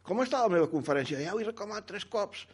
com 0.05 0.21
està 0.21 0.43
la 0.43 0.51
meva 0.53 0.69
conferència? 0.69 1.21
Ja 1.23 1.33
ho 1.33 1.41
he 1.41 1.47
reclamat 1.47 1.87
tres 1.89 2.05
cops. 2.05 2.45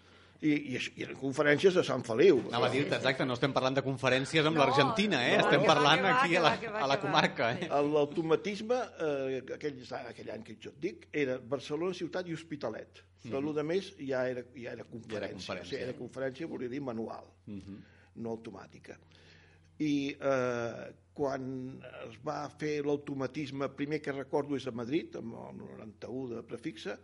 I, 0.42 0.52
i, 0.74 0.78
i 0.98 1.04
eren 1.06 1.18
conferències 1.22 1.76
de 1.78 1.84
Sant 1.86 2.02
Feliu. 2.06 2.40
Anava 2.50 2.66
a 2.72 2.74
dir-te, 2.74 2.96
exacte, 2.98 3.28
no 3.30 3.36
estem 3.38 3.52
parlant 3.54 3.76
de 3.78 3.84
conferències 3.86 4.48
amb 4.50 4.58
No, 4.58 4.64
l'Argentina, 4.64 5.20
eh? 5.28 5.36
no, 5.38 5.44
estem 5.46 5.62
va, 5.62 5.68
parlant 5.76 6.02
va, 6.02 6.14
aquí 6.16 6.32
que 6.32 6.40
a 6.40 6.42
la, 6.42 6.54
va, 6.56 6.72
va, 6.74 6.82
a 6.82 6.88
la 6.90 6.96
va. 6.96 7.02
comarca, 7.04 7.50
eh? 7.54 7.68
L'automatisme, 7.70 8.80
eh, 9.06 9.44
aquell, 9.58 9.78
aquell 10.00 10.32
any 10.34 10.48
que 10.48 10.56
jo 10.64 10.74
et 10.74 10.80
dic, 10.88 11.06
era 11.24 11.38
Barcelona, 11.54 11.94
ciutat 12.00 12.32
i 12.32 12.34
Hospitalet. 12.34 13.04
Però 13.22 13.38
mm. 13.38 13.54
de 13.60 13.68
més 13.70 13.92
ja 14.00 14.24
era, 14.32 14.42
ja 14.58 14.74
era 14.74 14.88
conferència. 14.90 15.38
conferència. 15.38 15.68
O 15.68 15.70
sigui, 15.76 15.84
era 15.86 15.98
conferència, 16.00 16.50
volia 16.50 16.74
dir 16.74 16.82
manual, 16.82 17.30
mm 17.46 17.60
-hmm. 17.60 17.78
no 18.26 18.34
automàtica. 18.34 18.98
I 19.78 19.94
eh, 20.18 20.90
quan 21.14 21.46
es 22.08 22.18
va 22.26 22.50
fer 22.50 22.82
l'automatisme, 22.86 23.70
primer 23.78 24.02
que 24.02 24.12
recordo 24.12 24.56
és 24.56 24.66
a 24.68 24.72
Madrid, 24.72 25.16
amb 25.16 25.36
el 25.38 25.58
91 25.58 26.36
de 26.36 26.44
prefixa, 26.44 26.98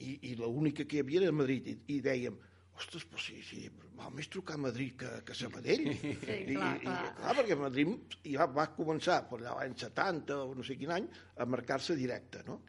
i, 0.00 0.16
i, 0.30 0.36
l'única 0.40 0.86
que 0.88 0.98
hi 0.98 1.04
havia 1.04 1.22
era 1.26 1.36
Madrid, 1.36 1.68
i, 1.70 1.76
i 1.96 2.00
dèiem, 2.04 2.36
ostres, 2.80 3.04
però 3.08 3.20
sí, 3.20 3.38
sí, 3.44 3.66
val 3.98 4.12
més 4.16 4.30
trucar 4.32 4.56
a 4.56 4.62
Madrid 4.64 4.96
que, 5.00 5.10
que 5.26 5.34
a 5.34 5.38
Sabadell. 5.38 5.86
Sí, 6.00 6.12
I, 6.12 6.56
clar, 6.56 6.72
i, 6.76 6.84
clar. 6.84 6.98
I, 7.04 7.14
clar, 7.20 7.34
perquè 7.40 7.58
Madrid 7.60 8.18
ja 8.32 8.46
va 8.58 8.68
començar 8.76 9.20
per 9.30 9.40
allà 9.40 9.56
l'any 9.58 9.76
70 9.82 10.38
o 10.46 10.54
no 10.56 10.66
sé 10.66 10.76
quin 10.80 10.94
any 10.96 11.08
a 11.36 11.48
marcar-se 11.48 11.96
directe, 11.98 12.44
no? 12.48 12.60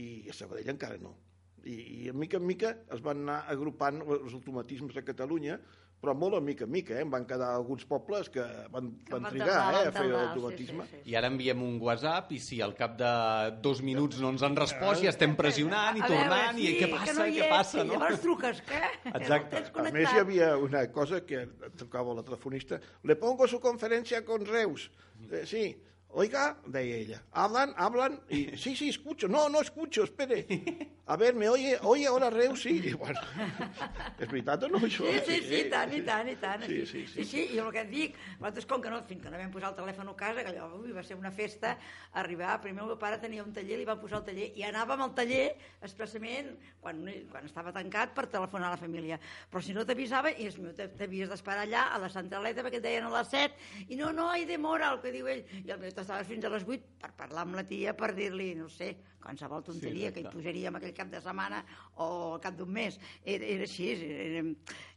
I 0.00 0.28
a 0.30 0.36
Sabadell 0.36 0.72
encara 0.72 1.00
no. 1.02 1.14
I, 1.66 1.74
I 1.74 2.08
a 2.12 2.16
mica 2.16 2.38
en 2.40 2.46
mica 2.48 2.72
es 2.94 3.04
van 3.04 3.24
anar 3.26 3.42
agrupant 3.52 4.00
els 4.06 4.32
automatismes 4.32 4.96
a 4.96 5.04
Catalunya, 5.04 5.58
però 5.98 6.14
molt 6.14 6.36
a 6.38 6.40
mica 6.40 6.64
en 6.64 6.70
mica, 6.70 6.94
eh? 6.94 7.02
En 7.02 7.10
van 7.10 7.24
quedar 7.26 7.48
alguns 7.56 7.84
pobles 7.84 8.28
que 8.30 8.42
van, 8.70 8.92
Que 9.04 9.12
van 9.16 9.22
van 9.24 9.32
trigar 9.32 9.48
tardar, 9.48 9.80
eh, 9.82 9.88
a 9.88 9.92
fer 9.96 10.04
l'automatisme. 10.12 10.84
sí, 10.84 10.90
sí, 10.96 11.00
sí. 11.04 11.10
I 11.10 11.16
ara 11.18 11.26
enviem 11.32 11.62
un 11.62 11.80
WhatsApp 11.82 12.30
i 12.32 12.38
si 12.38 12.60
al 12.62 12.74
cap 12.78 12.94
de 13.00 13.10
dos 13.64 13.82
minuts 13.82 14.20
no 14.22 14.30
ens 14.30 14.42
han 14.46 14.54
respost 14.56 15.02
ja 15.02 15.10
estem 15.10 15.34
pressionant 15.36 15.96
i 15.98 16.00
A 16.00 16.06
veure, 16.06 16.22
tornant 16.22 16.58
i 16.58 16.66
sí, 16.66 16.74
què 16.78 16.86
que 16.86 16.92
passa, 16.94 17.16
no 17.18 17.26
què 17.34 17.48
passa, 17.50 17.82
i 17.82 17.88
no? 17.88 17.92
Llavors 17.98 18.20
truques, 18.22 18.62
què? 18.68 18.82
Exacte. 19.14 19.64
A 19.74 19.90
més, 19.90 20.12
hi 20.14 20.18
havia 20.22 20.56
una 20.56 20.86
cosa 20.92 21.20
que 21.26 21.46
trucava 21.76 22.14
la 22.14 22.22
telefonista. 22.22 22.78
Le 23.02 23.16
pongo 23.16 23.48
su 23.48 23.58
conferencia 23.60 24.24
con 24.24 24.46
Reus. 24.46 24.90
Eh, 25.30 25.44
sí. 25.46 25.66
Oiga, 26.10 26.56
deia 26.66 26.96
ella, 26.96 27.22
hablan, 27.32 27.74
hablan, 27.76 28.20
y 28.30 28.46
sí, 28.56 28.74
sí, 28.74 28.88
escucho, 28.88 29.28
no, 29.28 29.48
no 29.50 29.60
escucho, 29.60 30.04
espere. 30.04 30.46
A 31.04 31.16
ver, 31.16 31.34
me 31.34 31.48
oye, 31.48 31.78
oye 31.82 32.06
ahora 32.06 32.28
Reus, 32.30 32.62
sí. 32.62 32.80
I, 32.84 32.92
bueno, 32.94 33.20
és 34.18 34.28
veritat 34.28 34.64
o 34.64 34.68
no, 34.68 34.80
això? 34.84 35.04
Sí, 35.08 35.20
sí, 35.24 35.36
sí, 35.48 35.60
tant, 35.72 35.92
i 35.96 36.00
tant, 36.04 36.28
i 36.28 36.34
tant. 36.36 36.64
Sí, 36.64 36.80
Sí, 36.84 36.86
sí, 36.86 37.06
sí, 37.06 37.24
sí. 37.24 37.24
sí, 37.24 37.44
i 37.56 37.60
el 37.60 37.68
que 37.72 37.80
et 37.80 37.90
dic, 37.92 38.16
nosaltres 38.38 38.66
com 38.68 38.82
que 38.84 38.90
no, 38.92 38.98
fins 39.08 39.22
que 39.24 39.32
no 39.32 39.40
vam 39.40 39.52
posar 39.52 39.70
el 39.72 39.78
telèfon 39.78 40.10
a 40.12 40.14
casa, 40.20 40.44
que 40.44 40.52
allò 40.52 40.68
ui, 40.80 40.92
va 40.96 41.04
ser 41.04 41.16
una 41.16 41.30
festa, 41.32 41.74
arribar, 42.12 42.58
primer 42.60 42.82
el 42.84 42.90
meu 42.92 42.98
pare 43.00 43.20
tenia 43.22 43.44
un 43.44 43.52
taller, 43.56 43.78
li 43.80 43.86
va 43.88 43.96
posar 44.00 44.20
el 44.20 44.26
taller, 44.28 44.50
i 44.56 44.64
anàvem 44.68 45.04
al 45.06 45.14
taller 45.16 45.46
expressament 45.80 46.50
quan, 46.80 47.00
quan 47.32 47.48
estava 47.48 47.72
tancat 47.72 48.12
per 48.16 48.26
telefonar 48.32 48.72
a 48.72 48.76
la 48.76 48.80
família. 48.80 49.20
Però 49.52 49.64
si 49.64 49.76
no 49.76 49.86
t'avisava, 49.88 50.32
i 50.36 50.50
meu, 50.60 50.72
t'havies 50.76 51.32
d'esperar 51.32 51.64
allà 51.64 51.86
a 51.94 52.02
la 52.04 52.12
centraleta 52.12 52.64
perquè 52.66 52.82
et 52.82 52.84
deien 52.84 53.08
a 53.08 53.14
les 53.16 53.32
7, 53.32 53.72
i 53.88 53.96
no, 53.96 54.12
no, 54.12 54.28
hi 54.36 54.44
demora, 54.48 54.92
el 54.92 55.00
que 55.04 55.14
diu 55.14 55.28
ell, 55.28 55.44
i 55.64 55.72
el 55.72 55.80
meu 55.80 55.88
t'estaves 55.98 56.30
fins 56.30 56.46
a 56.46 56.54
les 56.54 56.64
8 56.66 56.98
per 57.02 57.12
parlar 57.18 57.44
amb 57.44 57.58
la 57.58 57.64
tia, 57.66 57.94
per 57.98 58.12
dir-li, 58.16 58.52
no 58.58 58.68
sé, 58.72 58.92
qualsevol 59.22 59.64
tonteria 59.66 60.08
sí, 60.08 60.14
que 60.14 60.22
hi 60.22 60.32
posaríem 60.32 60.78
aquell 60.78 60.94
cap 60.96 61.10
de 61.12 61.20
setmana 61.24 61.60
o 61.96 62.08
al 62.34 62.42
cap 62.44 62.56
d'un 62.58 62.70
mes. 62.72 62.98
Era, 63.24 63.48
era 63.54 63.66
així, 63.66 63.88
era, 63.94 64.44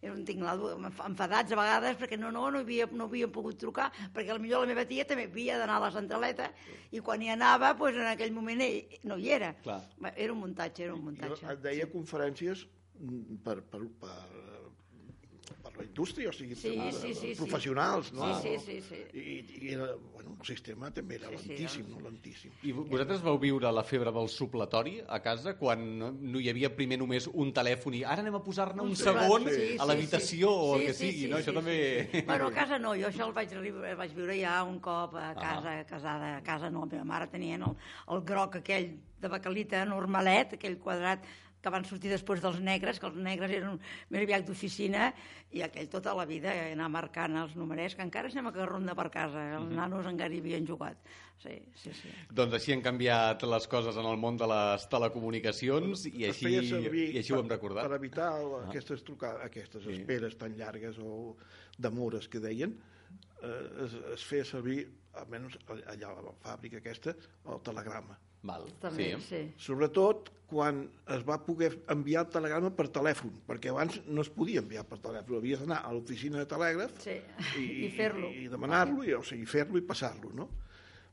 era 0.02 0.14
un 0.14 0.24
tinglado, 0.28 0.72
enfadats 1.08 1.56
a 1.56 1.60
vegades 1.60 1.98
perquè 2.00 2.20
no, 2.22 2.32
no, 2.36 2.48
no, 2.54 2.62
havia, 2.66 2.88
no 2.96 3.10
havíem 3.10 3.34
pogut 3.34 3.60
trucar, 3.62 3.90
perquè 4.14 4.38
potser 4.38 4.62
la 4.62 4.70
meva 4.70 4.86
tia 4.90 5.08
també 5.10 5.28
havia 5.30 5.58
d'anar 5.62 5.80
a 5.80 5.86
la 5.88 5.92
centraleta 5.98 6.52
i 6.92 7.02
quan 7.04 7.24
hi 7.24 7.34
anava, 7.34 7.74
doncs 7.80 8.02
en 8.02 8.12
aquell 8.14 8.36
moment 8.36 8.64
ell 8.68 9.02
no 9.10 9.18
hi 9.18 9.34
era. 9.40 9.54
Clar. 9.66 9.82
Era 10.16 10.38
un 10.38 10.46
muntatge, 10.46 10.86
era 10.86 10.96
un 10.96 11.02
Jo 11.02 11.10
muntatge. 11.10 11.46
et 11.56 11.66
deia 11.66 11.90
conferències 11.92 12.66
mm, 13.00 13.42
per, 13.46 13.60
per, 13.74 13.86
per, 14.02 14.51
per 15.72 15.82
la 15.84 15.88
indústria, 15.88 16.30
o 16.30 16.34
sigui, 16.36 16.56
Sí, 16.56 16.70
per, 16.78 16.94
sí, 16.94 17.14
sí, 17.14 17.30
sí. 17.34 17.38
professionals, 17.40 18.12
no? 18.14 18.28
Sí, 18.42 18.58
sí, 18.60 18.82
sí, 18.82 18.82
sí. 18.90 19.00
I, 19.18 19.68
i 19.68 19.74
era, 19.74 19.88
bueno, 20.14 20.36
el 20.40 20.46
sistema 20.48 20.92
també 20.94 21.16
era 21.18 21.30
Sí, 21.30 21.38
sí, 21.38 21.50
lentíssim, 21.50 21.86
era- 21.88 21.96
no 21.98 22.10
lentíssim. 22.10 22.52
I 22.64 22.72
vo- 22.72 22.86
vosaltres 22.88 23.22
vau 23.26 23.38
viure 23.40 23.72
la 23.72 23.84
febre 23.84 24.12
del 24.16 24.30
supletori 24.30 25.02
a 25.08 25.20
casa 25.22 25.58
quan 25.58 25.84
no- 26.00 26.12
no 26.12 26.40
hi 26.40 26.50
havia 26.50 26.70
primer 26.76 26.98
només 27.00 27.28
un 27.28 27.52
telèfon 27.54 27.94
i 28.00 28.04
ara 28.04 28.22
anem 28.22 28.36
a 28.36 28.44
posar-ne 28.44 28.82
un 28.82 28.96
Sí, 28.96 29.04
segon 29.04 29.48
sí, 29.50 29.76
a 29.78 29.84
sí, 29.84 29.88
l'habitació 29.88 30.50
sí. 30.50 30.56
o 30.56 30.76
el 30.76 30.82
Sí, 30.82 30.86
que 30.88 30.94
sí, 30.94 31.06
sigui, 31.12 31.22
sí, 31.26 31.28
no? 31.30 31.38
sí, 31.38 31.42
Això 31.44 31.52
sí, 31.52 31.58
també... 31.60 32.10
sí. 32.12 32.22
Bueno, 32.32 32.48
a 32.48 32.52
casa 32.54 32.80
no, 32.80 32.96
jo 32.96 33.08
això 33.08 33.28
el 33.28 33.34
vaig, 33.34 33.52
arri- 33.54 33.96
vaig 33.98 34.14
viure 34.16 34.40
ja 34.42 34.64
un 34.64 34.80
cop 34.80 35.16
a 35.16 35.34
casa, 35.36 35.84
casada, 35.86 36.38
a 36.38 36.44
casa 36.44 36.70
no, 36.70 36.82
la 36.86 36.92
meva 36.98 37.04
mare 37.06 37.28
tenia 37.28 37.56
el, 37.56 37.64
el 38.10 38.22
groc 38.22 38.56
aquell 38.62 38.98
de 39.22 39.28
bacalita 39.28 39.84
normalet, 39.86 40.54
aquell 40.54 40.78
quadrat 40.80 41.24
que 41.62 41.70
van 41.70 41.86
sortir 41.86 42.10
després 42.10 42.42
dels 42.42 42.60
negres, 42.60 43.00
que 43.00 43.06
els 43.08 43.16
negres 43.22 43.52
eren 43.54 43.80
més 44.10 44.24
aviat 44.24 44.46
d'oficina, 44.48 45.12
i 45.54 45.62
aquell 45.62 45.90
tota 45.92 46.14
la 46.18 46.26
vida 46.26 46.52
anar 46.72 46.88
marcant 46.90 47.36
els 47.38 47.56
numerets, 47.56 47.96
que 47.96 48.02
encara 48.06 48.32
sembla 48.34 48.54
que 48.56 48.66
ronda 48.66 48.96
per 48.98 49.10
casa, 49.14 49.44
els 49.60 49.70
nanos 49.76 50.08
encara 50.10 50.34
hi 50.34 50.40
havien 50.42 50.66
jugat. 50.68 50.98
Sí, 51.42 51.56
sí, 51.74 51.90
sí. 51.98 52.10
Doncs 52.30 52.54
així 52.54 52.74
han 52.76 52.84
canviat 52.86 53.42
les 53.50 53.66
coses 53.68 53.96
en 53.98 54.06
el 54.06 54.18
món 54.22 54.38
de 54.38 54.46
les 54.50 54.84
telecomunicacions 54.92 56.06
i 56.12 56.28
així, 56.30 56.52
i 56.54 57.18
així 57.18 57.34
ho 57.34 57.40
hem 57.40 57.48
per- 57.50 57.58
recordat. 57.58 57.88
Per 57.90 57.98
evitar 57.98 58.28
el- 58.42 58.56
aquestes, 58.70 59.04
trucades, 59.04 59.42
aquestes 59.46 59.84
Sí. 59.84 59.92
esperes 60.02 60.38
tan 60.38 60.56
llargues 60.58 60.98
o 61.02 61.36
demores 61.78 62.28
que 62.28 62.40
deien, 62.40 62.78
eh, 63.42 63.86
es, 63.86 63.94
es 64.14 64.24
feia 64.24 64.46
servir, 64.46 64.88
almenys 65.14 65.58
allà 65.68 66.10
a 66.14 66.22
la 66.22 66.32
fàbrica 66.44 66.78
aquesta, 66.78 67.16
el 67.50 67.60
telegrama. 67.66 68.18
Val. 68.44 68.64
També, 68.82 69.12
sí. 69.20 69.28
sí. 69.28 69.42
Sobretot 69.62 70.32
quan 70.52 70.82
es 71.16 71.22
va 71.28 71.38
poder 71.46 71.70
enviar 71.94 72.26
el 72.26 72.32
telegrama 72.34 72.72
per 72.76 72.88
telèfon, 72.92 73.30
perquè 73.48 73.70
abans 73.72 74.00
no 74.08 74.22
es 74.26 74.30
podia 74.34 74.60
enviar 74.64 74.84
per 74.90 74.98
telèfon, 75.00 75.38
havies 75.38 75.62
d'anar 75.62 75.78
a 75.88 75.94
l'oficina 75.94 76.42
de 76.42 76.48
telègraf 76.50 76.98
Sí. 77.06 77.16
i, 77.62 77.68
I 77.86 77.92
fer-lo. 77.96 78.28
i, 78.34 78.46
i 78.48 78.52
demanar-lo, 78.52 79.04
i, 79.08 79.14
o 79.16 79.22
sigui, 79.24 79.46
fer-lo 79.46 79.78
i 79.80 79.86
passar-lo, 79.88 80.34
no? 80.36 80.50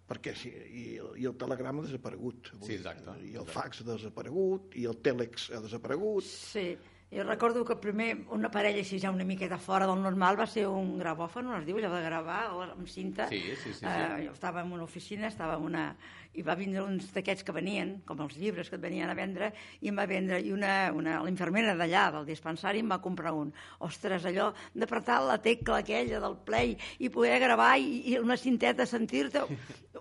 perquè 0.08 0.32
si, 0.34 0.48
i, 0.48 0.84
el- 0.96 1.18
i 1.20 1.26
el 1.28 1.34
telegrama 1.36 1.82
ha 1.82 1.86
desaparegut 1.86 2.48
avui. 2.54 2.66
Sí, 2.70 2.76
exacte, 2.78 3.12
i 3.28 3.34
el 3.36 3.44
fax 3.44 3.82
ha 3.82 3.90
desaparegut 3.90 4.72
i 4.80 4.86
el 4.88 4.96
tèlex 5.04 5.50
ha 5.52 5.60
desaparegut 5.60 6.24
Sí, 6.24 6.70
Jo 7.08 7.24
recordo 7.24 7.64
que 7.64 7.78
primer 7.80 8.10
una 8.36 8.50
parella 8.52 8.82
així 8.84 8.98
ja 9.00 9.08
una 9.08 9.24
miqueta 9.24 9.56
fora 9.56 9.86
del 9.88 10.02
normal 10.04 10.36
va 10.36 10.44
ser 10.46 10.66
un 10.68 10.98
gravòfon, 11.00 11.46
on 11.48 11.62
es 11.62 11.64
diu, 11.64 11.78
allò 11.80 11.94
de 11.94 12.02
gravar 12.04 12.40
amb 12.66 12.84
cinta. 12.86 13.30
Sí, 13.32 13.40
sí, 13.40 13.56
sí, 13.62 13.72
sí. 13.78 13.86
Eh, 13.88 14.26
jo 14.26 14.34
estava 14.34 14.60
en 14.60 14.72
una 14.76 14.84
oficina, 14.84 15.28
estava 15.32 15.56
en 15.56 15.64
una... 15.70 15.90
i 16.38 16.42
va 16.44 16.54
vindre 16.54 16.82
uns 16.84 17.08
d'aquests 17.10 17.42
que 17.42 17.52
venien, 17.56 17.94
com 18.06 18.20
els 18.22 18.36
llibres 18.38 18.68
que 18.68 18.76
et 18.76 18.82
venien 18.82 19.08
a 19.10 19.14
vendre, 19.16 19.48
i 19.80 19.88
em 19.90 19.96
va 19.98 20.04
vendre, 20.06 20.36
i 20.44 20.52
una, 20.52 20.92
una 20.94 21.16
l'infermera 21.24 21.72
d'allà, 21.74 22.04
del 22.14 22.28
dispensari, 22.28 22.84
em 22.84 22.92
va 22.92 23.00
comprar 23.02 23.32
un. 23.34 23.48
Ostres, 23.88 24.28
allò 24.28 24.52
d'apretar 24.76 25.16
la 25.24 25.38
tecla 25.42 25.80
aquella 25.80 26.20
del 26.22 26.36
play 26.46 26.76
i 27.00 27.08
poder 27.10 27.40
gravar 27.42 27.72
i, 27.80 28.12
i 28.12 28.18
una 28.20 28.36
cinteta 28.36 28.86
sentir-te, 28.86 29.42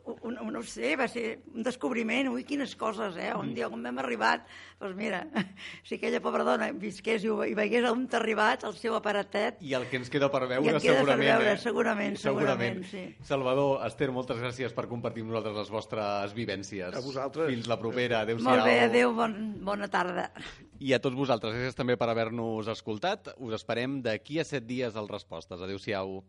un, 0.08 0.38
un, 0.40 0.52
no 0.56 0.62
sé, 0.64 0.96
va 1.00 1.06
ser 1.12 1.42
un 1.54 1.64
descobriment, 1.66 2.30
ui, 2.32 2.44
quines 2.48 2.74
coses, 2.80 3.18
eh? 3.20 3.34
Un 3.36 3.54
dia, 3.54 3.68
com 3.70 3.84
hem 3.86 3.98
arribat, 4.00 4.46
doncs 4.80 4.96
mira, 4.98 5.20
si 5.88 5.98
aquella 5.98 6.22
pobra 6.24 6.46
dona 6.48 6.70
visqués 6.72 7.26
i, 7.26 7.32
ho- 7.34 7.44
i 7.46 7.54
veiés 7.58 7.86
on 7.90 8.06
t'ha 8.08 8.20
arribat, 8.22 8.64
el 8.70 8.76
seu 8.80 8.96
aparatet, 8.98 9.60
I 9.62 9.74
el 9.78 9.88
que 9.92 10.00
ens 10.00 10.10
queda 10.14 10.30
per 10.32 10.46
veure, 10.48 10.64
queda 10.64 10.80
per 10.80 10.86
segurament. 10.88 11.26
veure, 11.28 11.52
eh? 11.54 11.58
segurament, 11.64 12.18
segurament, 12.22 12.84
sí. 12.92 13.04
Salvador, 13.28 13.82
Esther, 13.88 14.10
moltes 14.16 14.40
gràcies 14.44 14.74
per 14.78 14.88
compartir 14.88 15.26
amb 15.26 15.34
nosaltres 15.36 15.58
les 15.64 15.74
vostres 15.74 16.34
vivències. 16.38 16.94
A 16.96 17.04
vosaltres. 17.04 17.52
Fins 17.52 17.68
la 17.68 17.80
propera. 17.82 18.22
Adéu-siau. 18.24 18.48
molt 18.50 18.66
bé, 18.68 18.80
adéu, 18.88 19.14
bon, 19.18 19.36
bona 19.68 19.88
tarda. 19.92 20.30
I 20.80 20.94
a 20.94 21.00
tots 21.02 21.18
vosaltres, 21.18 21.56
gràcies 21.58 21.76
també 21.76 21.96
per 21.98 22.08
haver-nos 22.14 22.68
escoltat. 22.70 23.34
Us 23.42 23.56
esperem 23.58 24.00
d'aquí 24.06 24.40
a 24.40 24.46
set 24.46 24.68
dies 24.70 24.96
al 24.96 25.10
Respostes. 25.10 25.60
Adéu-siau. 25.62 26.20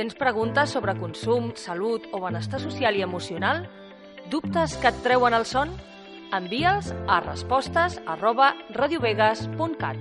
Tens 0.00 0.14
preguntes 0.16 0.70
sobre 0.72 0.94
consum, 0.96 1.50
salut 1.60 2.06
o 2.16 2.22
benestar 2.22 2.56
social 2.62 2.96
i 2.96 3.02
emocional? 3.04 3.66
Dubtes 4.32 4.78
que 4.80 4.88
et 4.88 5.02
treuen 5.04 5.36
el 5.36 5.44
son? 5.44 5.74
Envia'ls 6.32 6.88
a 7.04 7.18
respostes 7.20 7.98
arroba 8.08 8.54
radiovegas.cat. 8.72 10.00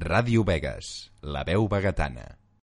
Ràdio 0.00 0.48
Vegas, 0.48 1.12
la 1.20 1.44
veu 1.44 1.68
vegetana. 1.68 2.30